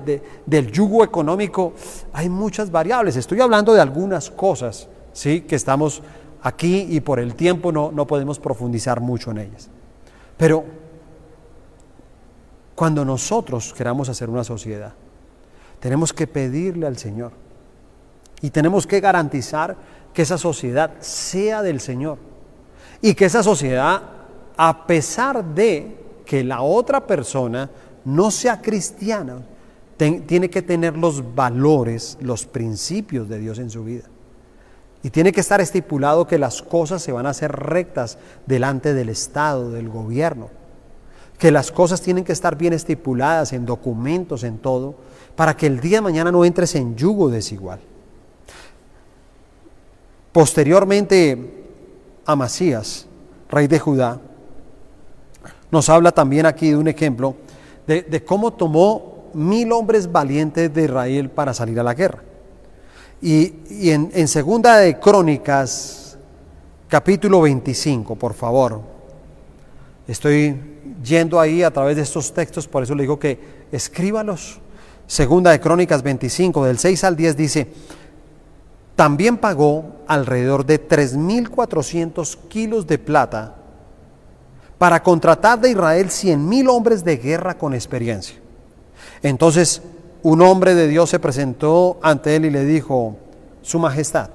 [0.46, 1.74] del yugo económico
[2.12, 3.16] hay muchas variables.
[3.16, 5.42] Estoy hablando de algunas cosas, ¿sí?
[5.42, 6.02] Que estamos
[6.42, 9.68] aquí y por el tiempo no, no podemos profundizar mucho en ellas.
[10.38, 10.64] Pero
[12.74, 14.94] cuando nosotros queramos hacer una sociedad,
[15.78, 17.32] tenemos que pedirle al Señor
[18.40, 19.76] y tenemos que garantizar
[20.12, 22.18] que esa sociedad sea del Señor
[23.00, 24.02] y que esa sociedad,
[24.56, 27.70] a pesar de que la otra persona
[28.04, 29.42] no sea cristiana,
[29.96, 34.04] tiene que tener los valores, los principios de Dios en su vida.
[35.02, 39.08] Y tiene que estar estipulado que las cosas se van a hacer rectas delante del
[39.08, 40.60] Estado, del gobierno
[41.40, 44.94] que las cosas tienen que estar bien estipuladas en documentos, en todo,
[45.34, 47.80] para que el día de mañana no entres en yugo desigual.
[50.32, 51.64] Posteriormente,
[52.24, 53.06] Amasías,
[53.48, 54.20] rey de Judá,
[55.70, 57.34] nos habla también aquí de un ejemplo
[57.86, 62.22] de, cómo tomó mil hombres valientes de Israel para salir a la guerra.
[63.20, 66.16] Y, en, en segunda de Crónicas,
[66.88, 68.80] capítulo 25, por favor,
[70.06, 70.58] estoy
[71.02, 73.38] yendo ahí a través de estos textos, por eso le digo que
[73.72, 74.60] escríbalos.
[75.06, 77.66] Segunda de Crónicas 25, del 6 al 10 dice,
[79.00, 83.54] también pagó alrededor de 3.400 kilos de plata
[84.76, 88.36] para contratar de Israel 100.000 hombres de guerra con experiencia.
[89.22, 89.80] Entonces
[90.22, 93.16] un hombre de Dios se presentó ante él y le dijo,
[93.62, 94.28] Su Majestad,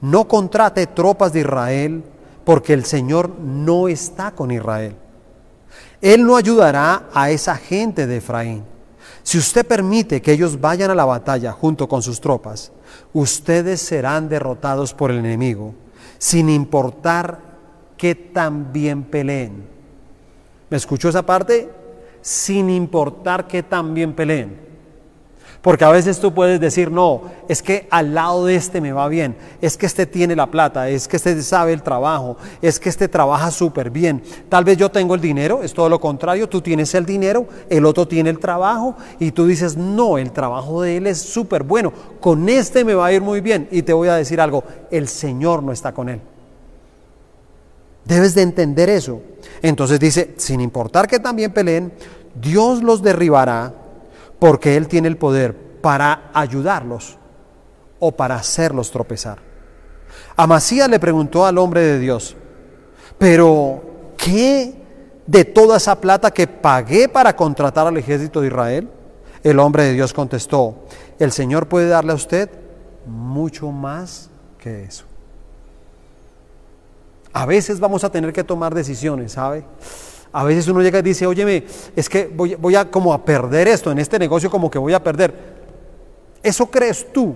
[0.00, 2.02] no contrate tropas de Israel
[2.44, 4.96] porque el Señor no está con Israel.
[6.00, 8.64] Él no ayudará a esa gente de Efraín.
[9.22, 12.72] Si usted permite que ellos vayan a la batalla junto con sus tropas,
[13.12, 15.74] ustedes serán derrotados por el enemigo,
[16.18, 17.40] sin importar
[17.96, 19.64] que tan bien peleen.
[20.70, 21.70] ¿Me escuchó esa parte?
[22.20, 24.67] Sin importar que tan bien peleen.
[25.60, 29.08] Porque a veces tú puedes decir, no, es que al lado de este me va
[29.08, 32.88] bien, es que este tiene la plata, es que este sabe el trabajo, es que
[32.88, 34.22] este trabaja súper bien.
[34.48, 37.84] Tal vez yo tengo el dinero, es todo lo contrario, tú tienes el dinero, el
[37.86, 41.92] otro tiene el trabajo y tú dices, no, el trabajo de él es súper bueno,
[42.20, 43.68] con este me va a ir muy bien.
[43.72, 46.20] Y te voy a decir algo, el Señor no está con él.
[48.04, 49.20] Debes de entender eso.
[49.60, 51.92] Entonces dice, sin importar que también peleen,
[52.40, 53.74] Dios los derribará
[54.38, 57.18] porque Él tiene el poder para ayudarlos
[57.98, 59.38] o para hacerlos tropezar.
[60.36, 62.36] Amasías le preguntó al hombre de Dios,
[63.18, 63.82] pero
[64.16, 64.74] ¿qué
[65.26, 68.88] de toda esa plata que pagué para contratar al ejército de Israel?
[69.42, 70.84] El hombre de Dios contestó,
[71.18, 72.50] el Señor puede darle a usted
[73.06, 75.04] mucho más que eso.
[77.32, 79.64] A veces vamos a tener que tomar decisiones, ¿sabe?
[80.32, 81.64] A veces uno llega y dice, óyeme,
[81.96, 85.02] es que voy, a como a perder esto, en este negocio como que voy a
[85.02, 85.34] perder.
[86.42, 87.34] Eso crees tú,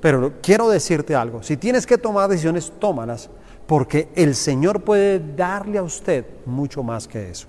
[0.00, 3.30] pero quiero decirte algo, si tienes que tomar decisiones, tómalas,
[3.66, 7.46] porque el Señor puede darle a usted mucho más que eso.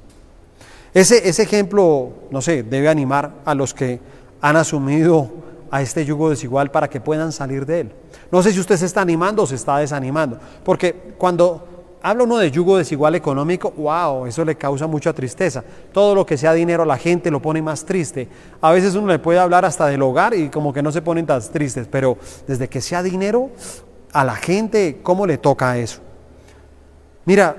[0.94, 4.00] Ese, ese ejemplo, no sé, debe animar a los que
[4.42, 5.30] han asumido
[5.70, 7.92] a este yugo desigual para que puedan salir de él.
[8.32, 12.38] No sé si usted se está animando o se está desanimando, porque cuando habla uno
[12.38, 15.64] de yugo desigual económico, wow, eso le causa mucha tristeza.
[15.92, 18.28] Todo lo que sea dinero a la gente lo pone más triste.
[18.62, 21.26] A veces uno le puede hablar hasta del hogar y como que no se ponen
[21.26, 23.50] tan tristes, pero desde que sea dinero,
[24.14, 26.00] a la gente, ¿cómo le toca eso?
[27.26, 27.56] Mira,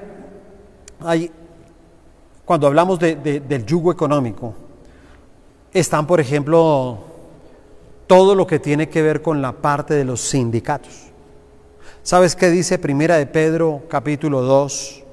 [1.01, 1.31] hay,
[2.45, 4.55] cuando hablamos del yugo económico,
[5.73, 6.99] están, por ejemplo,
[8.07, 11.08] todo lo que tiene que ver con la parte de los sindicatos.
[12.09, 15.05] ¿Sabes qué dice Primera de Pedro capítulo 2,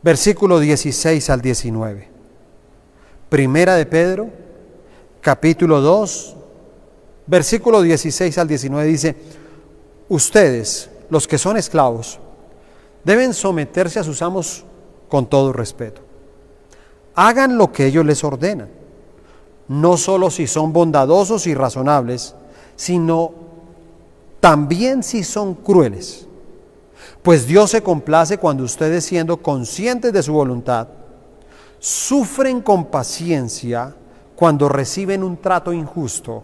[0.00, 2.08] versículo 16 al 19?
[3.28, 4.30] Primera de Pedro
[5.20, 6.36] capítulo 2,
[7.26, 9.14] versículo 16 al 19 dice,
[10.08, 12.18] ustedes, los que son esclavos,
[13.04, 14.64] deben someterse a sus amos
[15.06, 16.00] con todo respeto.
[17.14, 18.70] Hagan lo que ellos les ordenan,
[19.68, 22.34] no solo si son bondadosos y razonables,
[22.74, 23.49] sino
[24.40, 26.26] también si son crueles.
[27.22, 30.88] Pues Dios se complace cuando ustedes siendo conscientes de su voluntad,
[31.78, 33.94] sufren con paciencia
[34.34, 36.42] cuando reciben un trato injusto.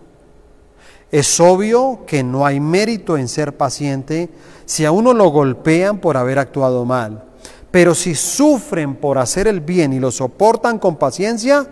[1.10, 4.28] Es obvio que no hay mérito en ser paciente
[4.66, 7.24] si a uno lo golpean por haber actuado mal.
[7.70, 11.66] Pero si sufren por hacer el bien y lo soportan con paciencia,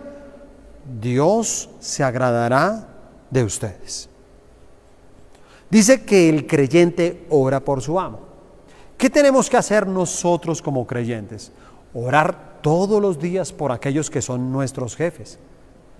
[0.99, 2.87] Dios se agradará
[3.29, 4.09] de ustedes.
[5.69, 8.19] Dice que el creyente ora por su amo.
[8.97, 11.51] ¿Qué tenemos que hacer nosotros como creyentes?
[11.93, 15.37] Orar todos los días por aquellos que son nuestros jefes.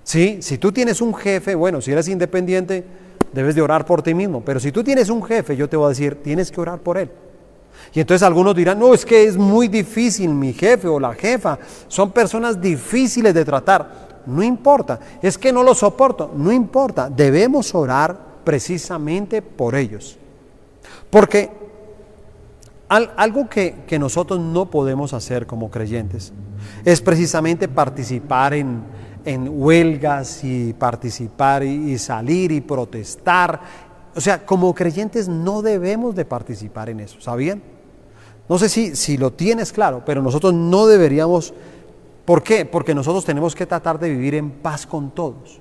[0.04, 2.86] Sí, si tú tienes un jefe, bueno, si eres independiente,
[3.34, 4.42] debes de orar por ti mismo.
[4.46, 6.98] Pero si tú tienes un jefe, yo te voy a decir, tienes que orar por
[6.98, 7.12] él.
[7.94, 11.60] Y entonces algunos dirán, no, es que es muy difícil mi jefe o la jefa.
[11.88, 14.24] Son personas difíciles de tratar.
[14.26, 16.32] No importa, es que no lo soporto.
[16.36, 20.18] No importa, debemos orar precisamente por ellos.
[21.10, 21.52] Porque
[22.88, 26.32] algo que, nosotros no podemos hacer como creyentes
[26.84, 28.84] es precisamente participar en,
[29.26, 33.60] huelgas y participar y, salir y protestar.
[34.16, 37.62] O sea, como creyentes no debemos de participar en eso, ¿sabían?
[38.48, 41.54] No sé si, si lo tienes claro, pero nosotros no deberíamos...
[42.24, 42.66] ¿Por qué?
[42.66, 45.60] Porque nosotros tenemos que tratar de vivir en paz con todos.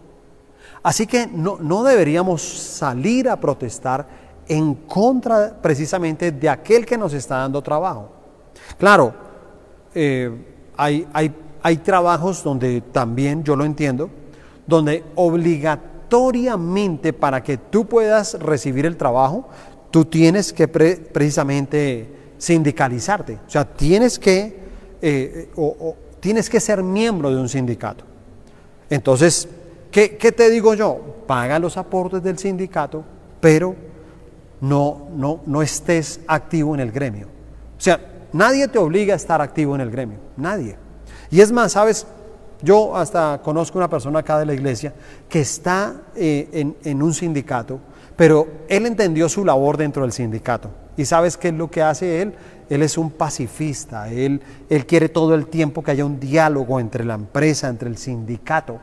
[0.85, 4.07] Así que no, deberíamos salir a protestar
[4.47, 8.11] en contra precisamente de aquel que nos está dando trabajo.
[8.79, 9.14] Claro,
[9.94, 10.31] eh,
[10.77, 14.11] hay, hay, hay trabajos donde también, yo lo entiendo,
[14.66, 19.49] donde obligatoriamente para que tú puedas recibir el trabajo,
[19.90, 23.38] tú tienes que precisamente sindicalizarte.
[23.47, 24.61] O sea, tienes que,
[25.01, 28.05] eh, o, tienes que ser miembro de un sindicato.
[28.90, 29.49] Entonces,
[29.94, 30.98] ¿Qué, te digo yo?
[31.24, 33.04] Paga los aportes del sindicato,
[33.40, 33.76] pero
[34.61, 37.28] no, no, no estés activo en el gremio.
[37.78, 38.00] O sea,
[38.33, 40.77] nadie te obliga a estar activo en el gremio, nadie.
[41.31, 42.08] Y es más, ¿sabes?
[42.60, 44.92] Yo hasta conozco una persona acá de la iglesia
[45.29, 47.79] que está eh, en, en, un sindicato,
[48.16, 50.71] pero él entendió su labor dentro del sindicato.
[50.96, 52.35] ¿Y sabes qué es lo que hace él?
[52.69, 57.04] Él es un pacifista, él, él quiere todo el tiempo que haya un diálogo entre
[57.04, 58.81] la empresa, entre el sindicato.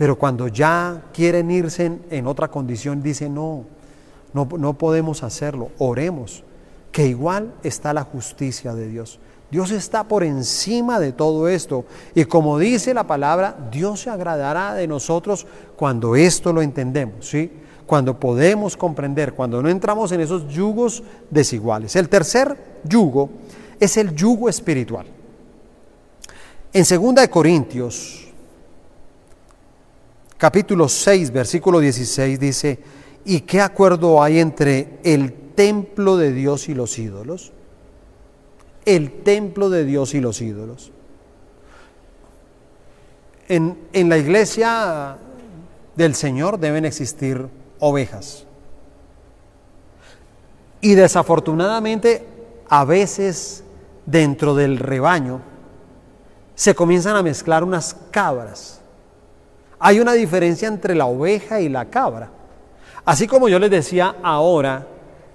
[0.00, 3.66] Pero cuando ya quieren irse en, otra condición, dicen, no,
[4.32, 6.42] no, no podemos hacerlo, oremos,
[6.90, 9.20] que igual está la justicia de Dios.
[9.50, 11.84] Dios está por encima de todo esto.
[12.14, 15.46] Y como dice la palabra, Dios se agradará de nosotros
[15.76, 17.52] cuando esto lo entendemos, ¿sí?
[17.84, 21.94] Cuando podemos comprender, cuando no entramos en esos yugos desiguales.
[21.94, 23.28] El tercer yugo
[23.78, 25.04] es el yugo espiritual.
[26.72, 28.29] En 2 Corintios,
[30.40, 32.78] capítulo 6, versículo 16 dice,
[33.24, 37.52] ¿y qué acuerdo hay entre el templo de Dios y los ídolos?
[38.84, 40.92] el templo de Dios y los ídolos.
[43.48, 45.16] En, en, la iglesia
[45.96, 48.46] del Señor deben existir ovejas.
[50.80, 52.26] Y desafortunadamente,
[52.68, 53.64] a veces
[54.06, 55.40] dentro del rebaño
[56.54, 58.79] se comienzan a mezclar unas cabras.
[59.80, 62.30] Hay una diferencia entre la oveja y la cabra.
[63.04, 64.86] Así como yo les decía ahora,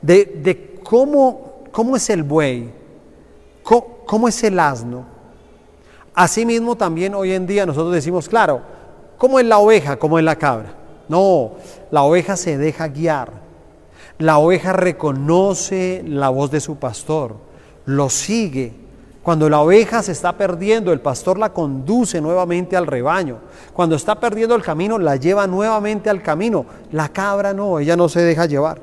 [0.02, 2.70] de, de cómo, cómo es el buey,
[3.66, 5.06] ¿Cómo, es el asno?
[6.14, 8.62] Asimismo también hoy en día nosotros decimos, claro,
[9.18, 9.98] ¿cómo es la oveja?
[9.98, 10.76] ¿Cómo es la cabra?
[11.10, 11.54] No,
[11.90, 13.32] la oveja se deja guiar.
[14.20, 17.38] La oveja reconoce la voz de su pastor,
[17.86, 18.74] lo sigue.
[19.26, 23.40] Cuando la oveja se está perdiendo, el pastor la conduce nuevamente al rebaño.
[23.74, 26.64] Cuando está perdiendo el camino, la lleva nuevamente al camino.
[26.92, 28.80] La cabra no, ella no se deja llevar.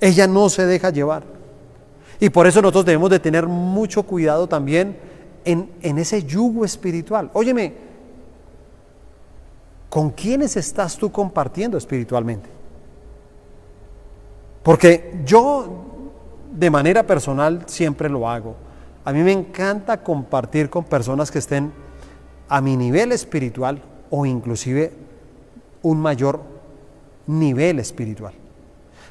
[0.00, 1.22] Ella no se deja llevar.
[2.18, 4.96] Y por eso nosotros debemos de tener mucho cuidado también
[5.44, 7.30] en, en ese yugo espiritual.
[7.32, 7.72] Óyeme,
[9.88, 12.48] ¿con quiénes estás tú compartiendo espiritualmente?
[14.64, 15.84] Porque yo
[16.50, 18.65] de manera personal siempre lo hago.
[19.06, 21.72] A mí me encanta compartir con personas que estén
[22.48, 23.80] a mi nivel espiritual
[24.10, 24.92] o inclusive
[25.82, 26.40] un mayor
[27.28, 28.34] nivel espiritual.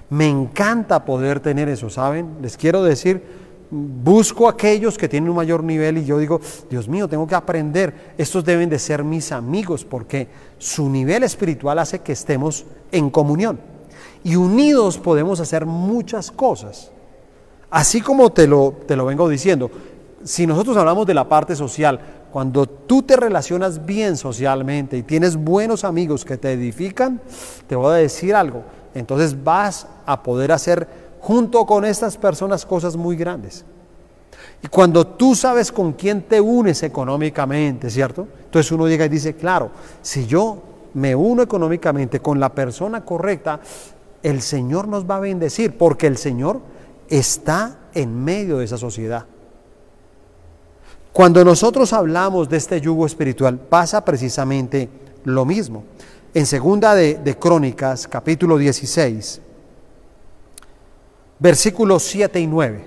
[0.09, 2.39] Me encanta poder tener eso, ¿saben?
[2.41, 3.23] Les quiero decir,
[3.71, 7.35] busco a aquellos que tienen un mayor nivel y yo digo, Dios mío, tengo que
[7.35, 8.13] aprender.
[8.17, 10.27] Estos deben de ser mis amigos porque
[10.57, 13.61] su nivel espiritual hace que estemos en comunión.
[14.25, 16.91] Y unidos podemos hacer muchas cosas.
[17.75, 19.69] Así como te lo, te lo vengo diciendo,
[20.23, 21.99] si nosotros hablamos de la parte social,
[22.31, 27.19] cuando tú te relacionas bien socialmente y tienes buenos amigos que te edifican,
[27.67, 28.63] te voy a decir algo,
[28.93, 30.87] entonces vas a poder hacer
[31.19, 33.65] junto con estas personas cosas muy grandes.
[34.63, 38.25] Y cuando tú sabes con quién te unes económicamente, ¿cierto?
[38.45, 39.71] Entonces uno llega y dice, claro,
[40.01, 40.63] si yo
[40.93, 43.59] me uno económicamente con la persona correcta,
[44.23, 46.73] el Señor nos va a bendecir, porque el Señor
[47.09, 49.25] está en medio de esa sociedad.
[51.13, 54.89] Cuando nosotros hablamos de este yugo espiritual, pasa precisamente
[55.23, 55.83] lo mismo
[56.35, 59.39] en segunda de, Crónicas, capítulo 16,
[61.39, 62.85] versículos 7 y 9.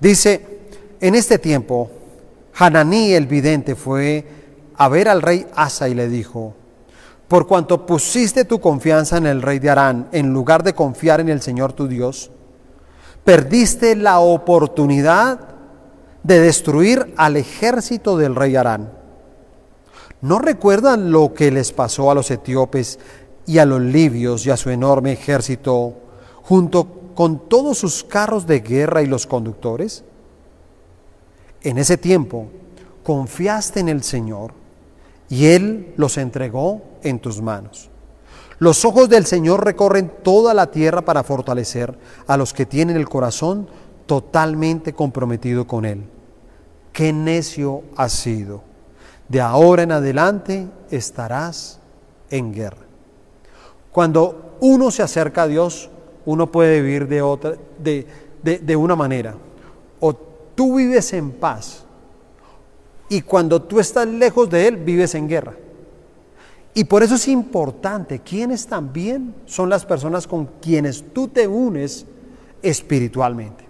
[0.00, 0.46] Dice,
[0.98, 1.90] en este tiempo,
[2.54, 4.24] Hananí el vidente fue
[4.76, 6.54] a ver al rey Asa y le dijo,
[7.28, 11.28] por cuanto pusiste tu confianza en el rey de Arán en lugar de confiar en
[11.28, 12.30] el Señor tu Dios,
[13.24, 15.40] perdiste la oportunidad
[16.22, 19.00] de destruir al ejército del rey Arán
[20.22, 22.98] ¿No recuerdan lo que les pasó a los etíopes
[23.46, 25.94] y a los libios y a su enorme ejército
[26.42, 30.04] junto con todos sus carros de guerra y los conductores?
[31.62, 32.48] En ese tiempo
[33.02, 34.52] confiaste en el Señor
[35.30, 37.89] y Él los entregó en tus manos.
[38.60, 41.98] Los ojos del Señor recorren toda la tierra para fortalecer
[42.28, 43.68] a los que tienen el corazón
[44.06, 46.04] totalmente comprometido con Él.
[46.92, 48.70] Qué necio has sido
[49.30, 51.78] de ahora en adelante estarás
[52.30, 52.82] en guerra.
[53.92, 55.88] Cuando uno se acerca a Dios,
[56.26, 58.06] uno puede vivir de, otra, de,
[58.42, 59.36] de, una manera.
[60.00, 61.84] O tú vives en paz
[63.08, 65.54] y cuando tú estás lejos de Él, vives en guerra.
[66.72, 72.06] Y por eso es importante, quienes también son las personas con quienes tú te unes
[72.62, 73.64] espiritualmente.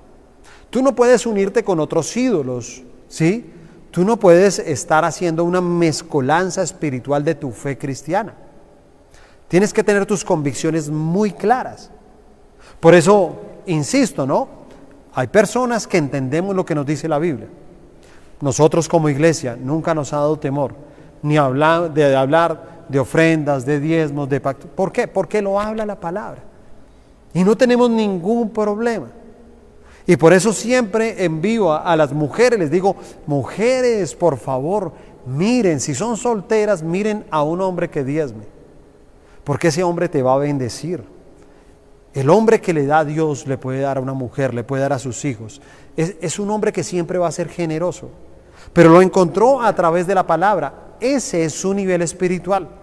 [0.68, 3.50] Tú no puedes unirte con otros ídolos, ¿sí?
[3.90, 8.34] Tú no puedes estar haciendo una mezcolanza espiritual de tu fe cristiana.
[9.48, 11.90] Tienes que tener tus convicciones muy claras.
[12.78, 14.48] Por eso, insisto, ¿no?
[15.14, 17.48] Hay personas que entendemos lo que nos dice la Biblia.
[18.40, 20.74] Nosotros como iglesia nunca nos ha dado temor
[21.22, 24.66] ni hablar de hablar de ofrendas, de diezmos, de pacto.
[24.66, 25.06] ¿Por qué?
[25.06, 26.42] Porque lo habla la palabra.
[27.32, 29.06] Y no tenemos ningún problema.
[30.06, 34.92] Y por eso siempre envío a, las mujeres, les digo, mujeres, por favor,
[35.24, 38.42] miren, si son solteras, miren a un hombre que diezme,
[39.44, 41.04] porque ese hombre te va a bendecir.
[42.12, 44.82] El hombre que le da a Dios le puede dar a una mujer, le puede
[44.82, 45.62] dar a sus hijos.
[45.96, 48.10] Es, es, un hombre que siempre va a ser generoso.
[48.72, 50.96] Pero lo encontró a través de la palabra.
[50.98, 52.79] Ese es su nivel espiritual.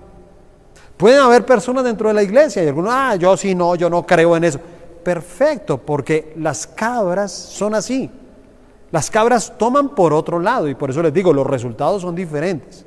[0.97, 4.05] Pueden haber personas dentro de la iglesia y algunos, ah, yo sí, no, yo no
[4.05, 4.59] creo en eso.
[5.03, 8.09] Perfecto, porque las cabras son así.
[8.91, 12.83] Las cabras toman por otro lado y por eso les digo, los resultados son diferentes.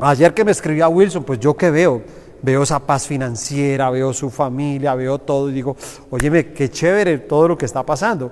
[0.00, 2.02] Ayer que me escribía Wilson, pues yo que veo,
[2.40, 5.76] veo esa paz financiera, veo su familia, veo todo y digo,
[6.10, 8.30] óyeme, qué chévere todo lo que está pasando.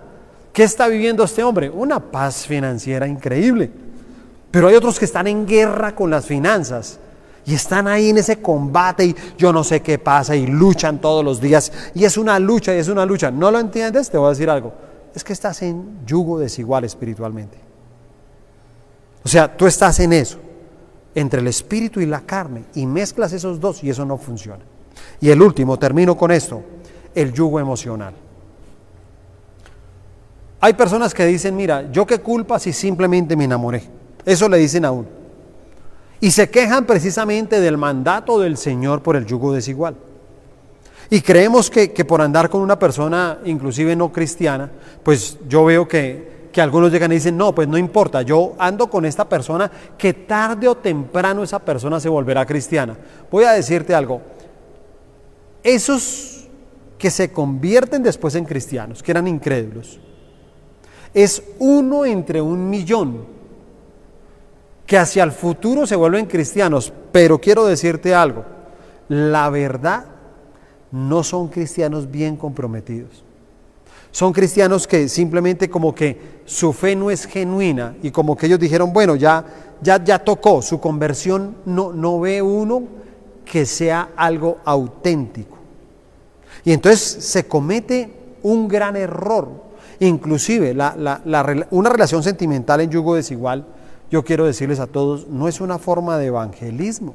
[0.53, 1.71] ¿Qué está viviendo este hombre?
[1.71, 3.71] Una paz financiera increíble.
[4.51, 6.99] Pero hay otros que están en guerra con las finanzas
[7.49, 11.25] y están ahí en ese combate y yo no sé qué pasa y luchan todos
[11.25, 13.31] los días y es una lucha y es una lucha.
[13.31, 14.11] ¿No lo entiendes?
[14.11, 14.75] Te voy a decir algo.
[15.15, 17.57] Es que estás en yugo desigual espiritualmente.
[19.25, 20.39] O sea, tú estás en eso
[21.15, 24.63] entre el espíritu y la carne y mezclas esos dos y eso no funciona.
[25.19, 26.63] Y el último, termino con esto,
[27.15, 28.13] el yugo emocional.
[30.61, 33.85] Hay personas que dicen, mira, yo qué culpa si simplemente me enamoré.
[34.27, 35.18] Eso le dicen a uno.
[36.21, 39.97] Y se quejan precisamente del mandato del Señor por el yugo desigual.
[41.11, 44.71] Y creemos que, que por andar con una persona, inclusive no cristiana,
[45.03, 48.89] pues yo veo que que algunos llegan y dicen, no, pues no importa, yo ando
[48.89, 52.97] con esta persona que tarde o temprano esa persona se volverá cristiana.
[53.31, 54.21] Voy a decirte algo,
[55.63, 56.49] esos
[56.99, 60.01] que se convierten después en cristianos, que eran incrédulos,
[61.15, 63.38] es uno entre un millón
[64.89, 68.47] que hacia el futuro se vuelven cristianos, pero quiero decirte algo,
[69.09, 70.07] la verdad
[70.91, 73.23] no son cristianos bien comprometidos.
[74.11, 78.59] Son cristianos que simplemente como que su fe no es genuina y como que ellos
[78.59, 79.45] dijeron, bueno, ya,
[79.83, 82.85] ya, ya tocó, su conversión no, no ve uno
[83.45, 85.59] que sea algo auténtico.
[86.65, 88.11] Y entonces se comete
[88.43, 89.69] un gran error.
[90.01, 90.75] Inclusive
[91.71, 93.67] una relación sentimental en yugo desigual,
[94.11, 97.15] yo quiero decirles a todos, no es una forma de evangelismo.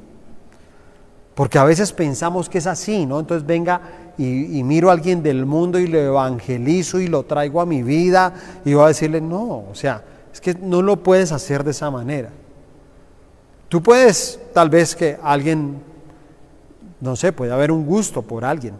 [1.34, 3.18] Porque a veces pensamos que es así, ¿no?
[3.18, 3.80] Entonces venga
[4.16, 8.32] y, miro a alguien del mundo y le evangelizo y lo traigo a mi vida
[8.64, 11.90] y voy a decirle, no, o sea, es que no lo puedes hacer de esa
[11.90, 12.30] manera.
[13.68, 15.82] Tú puedes, tal vez que alguien,
[17.00, 18.74] no sé, puede haber un gusto por alguien,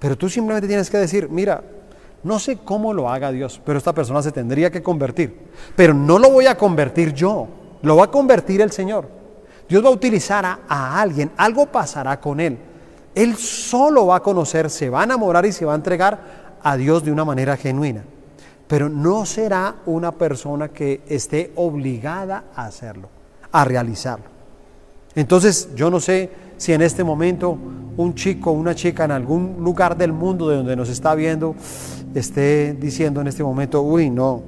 [0.00, 1.62] pero tú simplemente tienes que decir, mira,
[2.22, 5.38] no sé cómo lo haga Dios, pero esta persona se tendría que convertir.
[5.76, 7.46] Pero no lo voy a convertir yo,
[7.82, 9.08] lo va a convertir el Señor.
[9.68, 12.58] Dios va a utilizar a, alguien, algo pasará con él.
[13.14, 16.76] Él solo va a conocer, se va a enamorar y se va a entregar a
[16.76, 18.04] Dios de una manera genuina.
[18.66, 23.08] Pero no será una persona que esté obligada a hacerlo,
[23.52, 24.26] a realizarlo.
[25.14, 27.56] Entonces, yo no sé si en este momento
[27.96, 31.56] un chico o una chica en algún lugar del mundo de donde nos está viendo
[32.14, 34.42] esté diciendo en este momento, uy, no,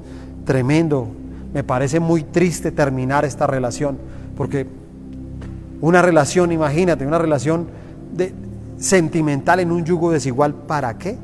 [0.45, 1.09] tremendo,
[1.53, 3.99] me parece muy triste terminar esta relación,
[4.37, 4.67] porque
[5.81, 7.67] una relación, imagínate, una relación
[8.15, 8.33] de,
[8.77, 11.17] sentimental en un yugo desigual, ¿para qué?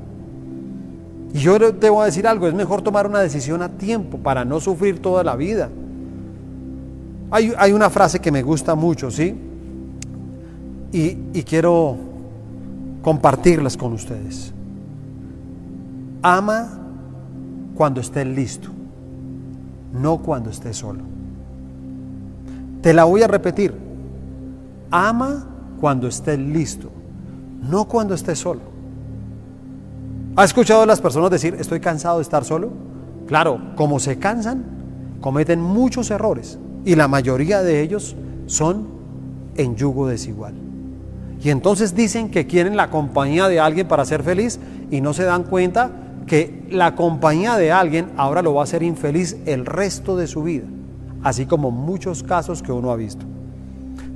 [1.32, 4.45] Y yo te voy a decir algo, es mejor tomar una decisión a tiempo para
[4.45, 5.68] no sufrir toda la vida.
[7.30, 9.34] Hay, hay una frase que me gusta mucho, ¿sí?
[10.93, 11.97] Y, y quiero
[13.03, 14.53] compartirlas con ustedes.
[16.29, 16.66] Ama
[17.77, 18.70] cuando estés listo,
[19.93, 21.05] no cuando estés solo.
[22.83, 23.72] Te la voy a repetir.
[24.91, 25.47] Ama
[25.81, 26.91] cuando estés listo,
[27.70, 28.62] no cuando estés solo.
[30.35, 32.70] ¿Ha escuchado a las personas decir, estoy cansado de estar solo?
[33.29, 34.64] Claro, como se cansan,
[35.20, 38.16] cometen muchos errores y la mayoría de ellos
[38.47, 38.89] son
[39.55, 40.55] en yugo desigual.
[41.41, 44.59] Y entonces dicen que quieren la compañía de alguien para ser feliz
[44.91, 48.83] y no se dan cuenta que la compañía de alguien ahora lo va a hacer
[48.83, 50.66] infeliz el resto de su vida,
[51.22, 53.24] así como muchos casos que uno ha visto.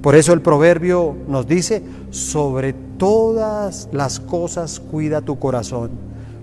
[0.02, 5.90] Por eso el proverbio nos dice, sobre todas las cosas cuida tu corazón,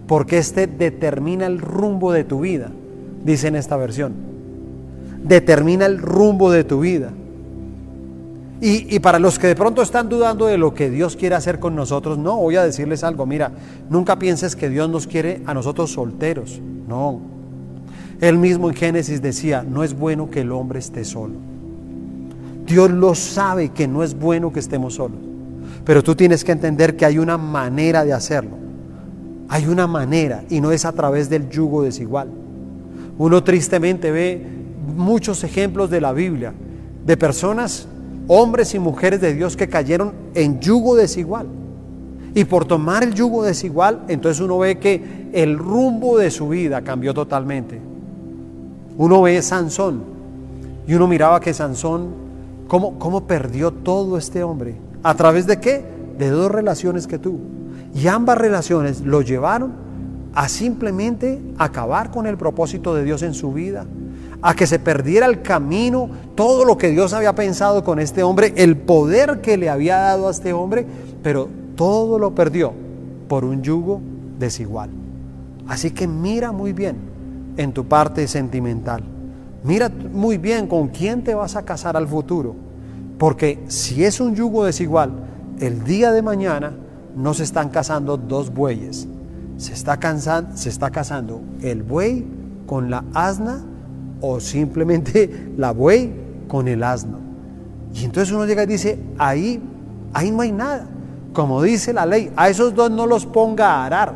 [0.08, 2.72] porque éste determina el rumbo de tu vida,
[3.26, 4.14] dice en esta versión.
[5.24, 7.12] Determina el rumbo de tu vida.
[8.60, 11.76] Y, para los que de pronto están dudando de lo que Dios quiere hacer con
[11.76, 13.52] nosotros, no, voy a decirles algo, mira,
[13.88, 17.22] nunca pienses que Dios nos quiere a nosotros solteros, no.
[18.20, 21.36] Él mismo en Génesis decía, no es bueno que el hombre esté solo.
[22.66, 25.20] Dios lo sabe que no es bueno que estemos solos.
[25.86, 28.58] Pero tú tienes que entender que hay una manera de hacerlo.
[29.48, 32.30] Hay una manera y no es a través del yugo desigual.
[33.18, 34.46] Uno tristemente ve
[34.96, 36.54] muchos ejemplos de la Biblia
[37.06, 37.88] de personas,
[38.28, 41.48] hombres y mujeres de Dios que cayeron en yugo desigual.
[42.36, 46.82] Y por tomar el yugo desigual, entonces uno ve que el rumbo de su vida
[46.82, 47.80] cambió totalmente.
[48.98, 50.04] Uno ve Sansón
[50.88, 52.10] y uno miraba que Sansón,
[52.68, 54.76] ¿cómo, cómo perdió todo este hombre?
[55.04, 55.84] ¿A través de qué?
[56.18, 57.40] De dos relaciones que tuvo.
[57.96, 59.72] Y ambas relaciones lo llevaron
[60.34, 63.86] a simplemente acabar con el propósito de Dios en su vida,
[64.42, 68.54] a que se perdiera el camino, todo lo que Dios había pensado con este hombre,
[68.56, 70.86] el poder que le había dado a este hombre,
[71.24, 72.74] pero todo lo perdió
[73.28, 74.02] por un yugo
[74.38, 74.90] desigual.
[75.68, 76.96] Así que mira muy bien
[77.58, 79.04] en tu parte sentimental.
[79.64, 82.56] Mira muy bien con quién te vas a casar al futuro.
[83.18, 85.12] Porque si es un yugo desigual,
[85.60, 86.74] el día de mañana
[87.16, 89.08] no se están casando dos bueyes.
[89.58, 89.98] Se está,
[90.54, 92.26] se está casando el buey
[92.68, 93.66] con la asna
[94.22, 96.12] o simplemente la buey
[96.48, 97.20] con el asno.
[97.94, 99.62] Y entonces uno llega y dice, ahí,
[100.14, 100.88] ahí no hay nada
[101.38, 104.12] como dice la ley, a esos dos no los ponga a arar,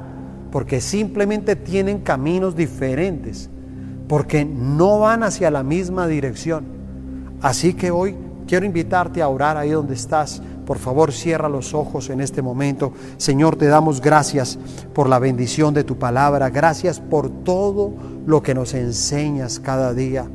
[0.52, 3.48] porque simplemente tienen caminos diferentes,
[4.08, 6.66] porque no van hacia la misma dirección.
[7.40, 8.16] Así que hoy
[8.48, 10.42] quiero invitarte a orar ahí donde estás.
[10.72, 12.94] Por favor, cierra los ojos en este momento.
[13.18, 14.58] Señor, te damos gracias
[14.94, 16.50] por la bendición de tu palabra.
[16.50, 17.92] Gracias por todo
[18.26, 20.28] lo que nos enseñas cada día.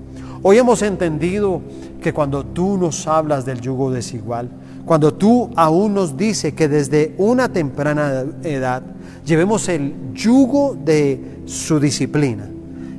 [0.43, 1.63] Hoy hemos entendido
[2.03, 4.51] que cuando tú nos hablas del yugo desigual,
[4.85, 8.83] cuando tú aún nos dices que desde una temprana edad
[9.25, 12.47] llevemos el yugo de su disciplina.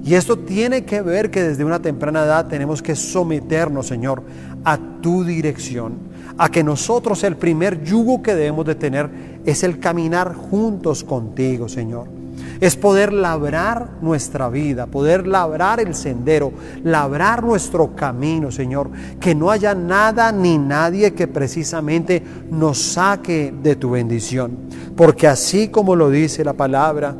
[0.03, 4.23] Y esto tiene que ver que desde una temprana edad tenemos que someternos, Señor,
[4.63, 6.06] a tu dirección.
[6.37, 9.09] A que nosotros el primer yugo que debemos de tener
[9.45, 12.17] es el caminar juntos contigo, Señor
[12.59, 16.51] es poder labrar nuestra vida, poder labrar el sendero,
[16.83, 18.89] labrar nuestro camino, Señor.
[19.19, 24.57] Que no haya nada ni nadie que precisamente nos saque de tu bendición.
[24.95, 27.15] Porque así como lo dice la palabra,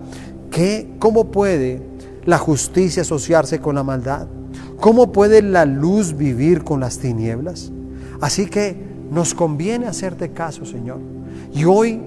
[0.50, 1.82] que ¿cómo puede
[2.26, 4.28] la justicia asociarse con la maldad?
[4.80, 7.72] ¿Cómo puede la luz vivir con las tinieblas?
[8.22, 11.00] Así que nos conviene hacerte caso, Señor.
[11.54, 12.00] Y hoy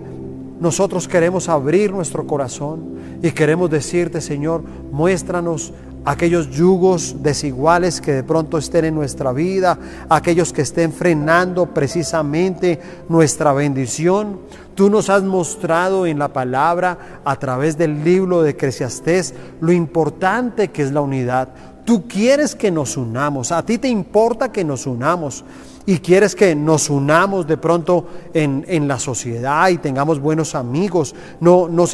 [0.60, 5.72] nosotros queremos abrir nuestro corazón y queremos decirte, Señor, muéstranos
[6.04, 9.78] aquellos yugos desiguales que de pronto estén en nuestra vida,
[10.08, 14.40] aquellos que estén frenando precisamente nuestra bendición.
[14.74, 20.68] Tú nos has mostrado en la palabra a través del libro de Eclesiastés lo importante
[20.68, 21.48] que es la unidad.
[21.84, 25.44] Tú quieres que nos unamos, a ti te importa que nos unamos
[25.86, 31.14] y quieres que nos unamos de pronto en, la sociedad y tengamos buenos amigos.
[31.40, 31.84] No, no,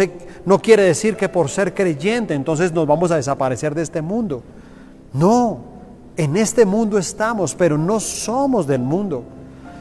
[0.44, 4.42] no quiere decir que por ser creyente entonces nos vamos a desaparecer de este mundo.
[5.12, 5.60] No,
[6.16, 9.24] en este mundo estamos, pero no somos del mundo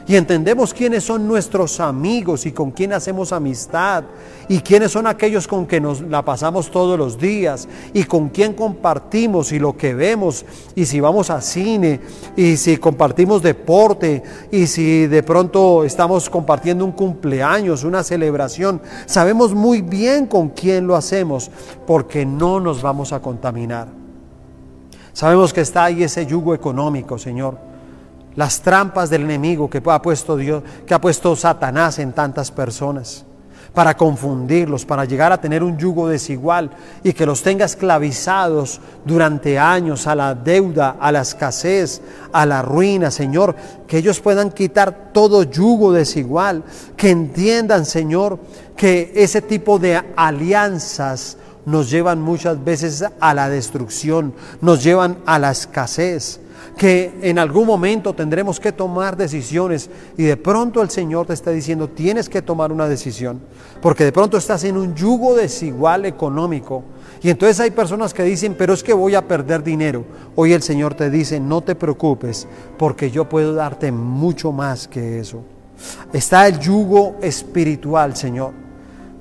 [0.08, 4.04] y entendemos quiénes son nuestros amigos y con quién hacemos amistad.
[4.48, 7.68] Y quiénes son aquellos con que nos la pasamos todos los días.
[7.92, 10.44] Y con quién compartimos y lo que vemos.
[10.76, 11.98] Y si vamos a cine
[12.36, 19.54] y si compartimos deporte y si de pronto estamos compartiendo un cumpleaños, una celebración, sabemos
[19.54, 21.50] muy bien con quién lo hacemos
[21.84, 23.88] porque no nos vamos a contaminar.
[25.12, 27.75] Sabemos que está ahí ese yugo económico, Señor
[28.36, 33.24] las trampas del enemigo que ha puesto Dios, que ha puesto Satanás en tantas personas,
[33.72, 36.70] para confundirlos, para llegar a tener un yugo desigual
[37.02, 42.00] y que los tenga esclavizados durante años a la deuda, a la escasez,
[42.32, 43.54] a la ruina, Señor,
[43.86, 46.62] que ellos puedan quitar todo yugo desigual,
[46.96, 48.38] que entiendan, Señor,
[48.76, 55.38] que ese tipo de alianzas nos llevan muchas veces a la destrucción, nos llevan a
[55.38, 56.40] la escasez
[56.76, 61.50] que en algún momento tendremos que tomar decisiones y de pronto el Señor te está
[61.50, 63.40] diciendo, tienes que tomar una decisión,
[63.80, 66.84] porque de pronto estás en un yugo desigual económico.
[67.22, 70.04] Y entonces hay personas que dicen, pero es que voy a perder dinero.
[70.34, 72.46] Hoy el Señor te dice, no te preocupes,
[72.76, 75.42] porque yo puedo darte mucho más que eso.
[76.12, 78.52] Está el yugo espiritual, Señor.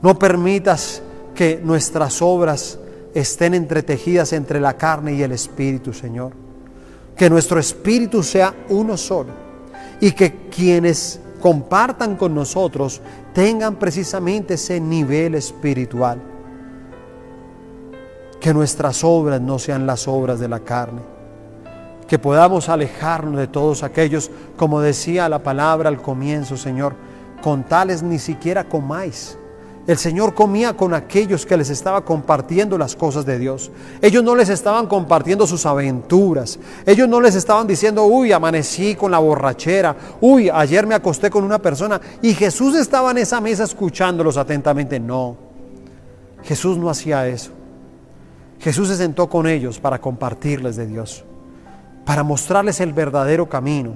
[0.01, 1.01] No permitas
[1.33, 2.79] que nuestras obras
[3.13, 6.44] estén entretejidas entre la carne y el espíritu, Señor
[7.15, 9.31] que nuestro espíritu sea uno solo
[10.01, 13.01] y que quienes compartan con nosotros
[13.33, 16.21] tengan precisamente ese nivel espiritual.
[18.39, 21.01] Que nuestras obras no sean las obras de la carne.
[22.07, 26.95] Que podamos alejarnos de todos aquellos, como decía la palabra al comienzo, Señor,
[27.41, 29.37] con tales ni siquiera comáis
[29.87, 33.71] El Señor comía con aquellos que les estaba compartiendo las cosas de Dios.
[34.01, 36.57] Ellos no les estaban compartiendo sus aventuras.
[36.87, 39.95] Ellos no les estaban diciendo, uy, amanecí con la borrachera.
[40.21, 42.01] Uy, ayer me acosté con una persona.
[42.23, 44.99] Y Jesús estaba en esa mesa escuchándolos atentamente.
[44.99, 45.37] No,
[46.43, 47.51] Jesús no hacía eso.
[48.59, 51.23] Jesús se sentó con ellos para compartirles de Dios,
[52.05, 53.93] para mostrarles el verdadero camino,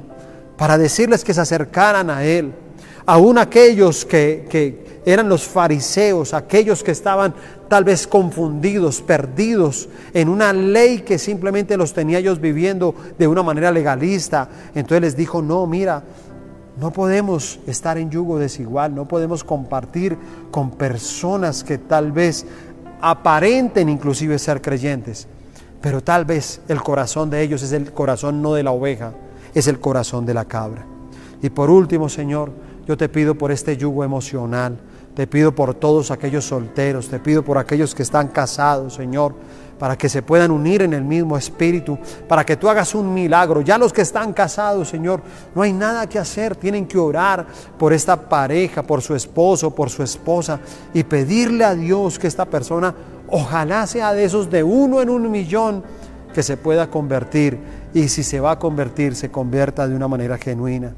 [0.56, 2.54] para decirles que se acercaran a Él.
[3.10, 7.34] Aún aquellos que, que eran los fariseos, aquellos que estaban
[7.68, 13.42] tal vez confundidos, perdidos en una ley que simplemente los tenía ellos viviendo de una
[13.42, 14.48] manera legalista.
[14.76, 16.04] Entonces les dijo, no, mira,
[16.80, 20.16] no podemos estar en yugo desigual, no podemos compartir
[20.52, 22.46] con personas que tal vez
[23.02, 25.28] aparenten inclusive ser creyentes,
[25.82, 29.14] pero tal vez el corazón de ellos es el corazón no de la oveja,
[29.56, 30.86] es el corazón de la cabra.
[31.42, 34.76] Y por último, Señor, yo te pido por este yugo emocional,
[35.14, 39.36] te pido por todos aquellos solteros, te pido por aquellos que están casados, Señor,
[39.78, 43.62] para que se puedan unir en el mismo espíritu, para que tú hagas un milagro.
[43.62, 45.22] Ya los que están casados, Señor,
[45.54, 47.46] no hay nada que hacer, tienen que orar
[47.78, 50.60] por esta pareja, por su esposo, por su esposa
[50.92, 52.96] y pedirle a Dios que esta persona
[53.28, 55.84] ojalá sea de esos de uno en un millón
[56.34, 57.60] que se pueda convertir
[57.94, 60.96] y si se va a convertir, se convierta de una manera genuina.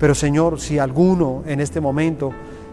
[0.00, 2.32] Pero Señor, si alguno en este momento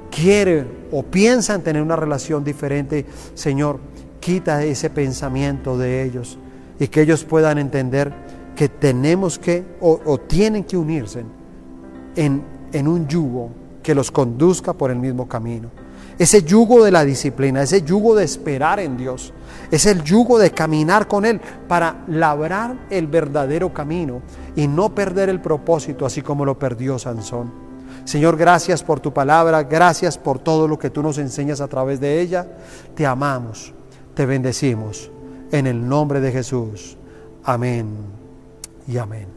[0.09, 3.79] quiere o piensa en tener una relación diferente, Señor,
[4.21, 6.39] quita ese pensamiento de ellos
[6.79, 8.13] y que ellos puedan entender
[8.55, 11.25] que tenemos que o, tienen que unirse
[12.15, 13.51] en, en un yugo
[13.83, 15.69] que los conduzca por el mismo camino.
[16.17, 19.33] Ese yugo de la disciplina, ese yugo de esperar en Dios,
[19.69, 24.21] es el yugo de caminar con Él para labrar el verdadero camino
[24.55, 27.67] y no perder el propósito así como lo perdió Sansón.
[28.03, 31.99] Señor, gracias por tu palabra, gracias por todo lo que tú nos enseñas a través
[31.99, 32.47] de ella.
[32.95, 33.73] Te amamos,
[34.15, 35.11] te bendecimos.
[35.51, 36.97] En el nombre de Jesús.
[37.43, 37.87] Amén
[38.87, 39.36] y amén.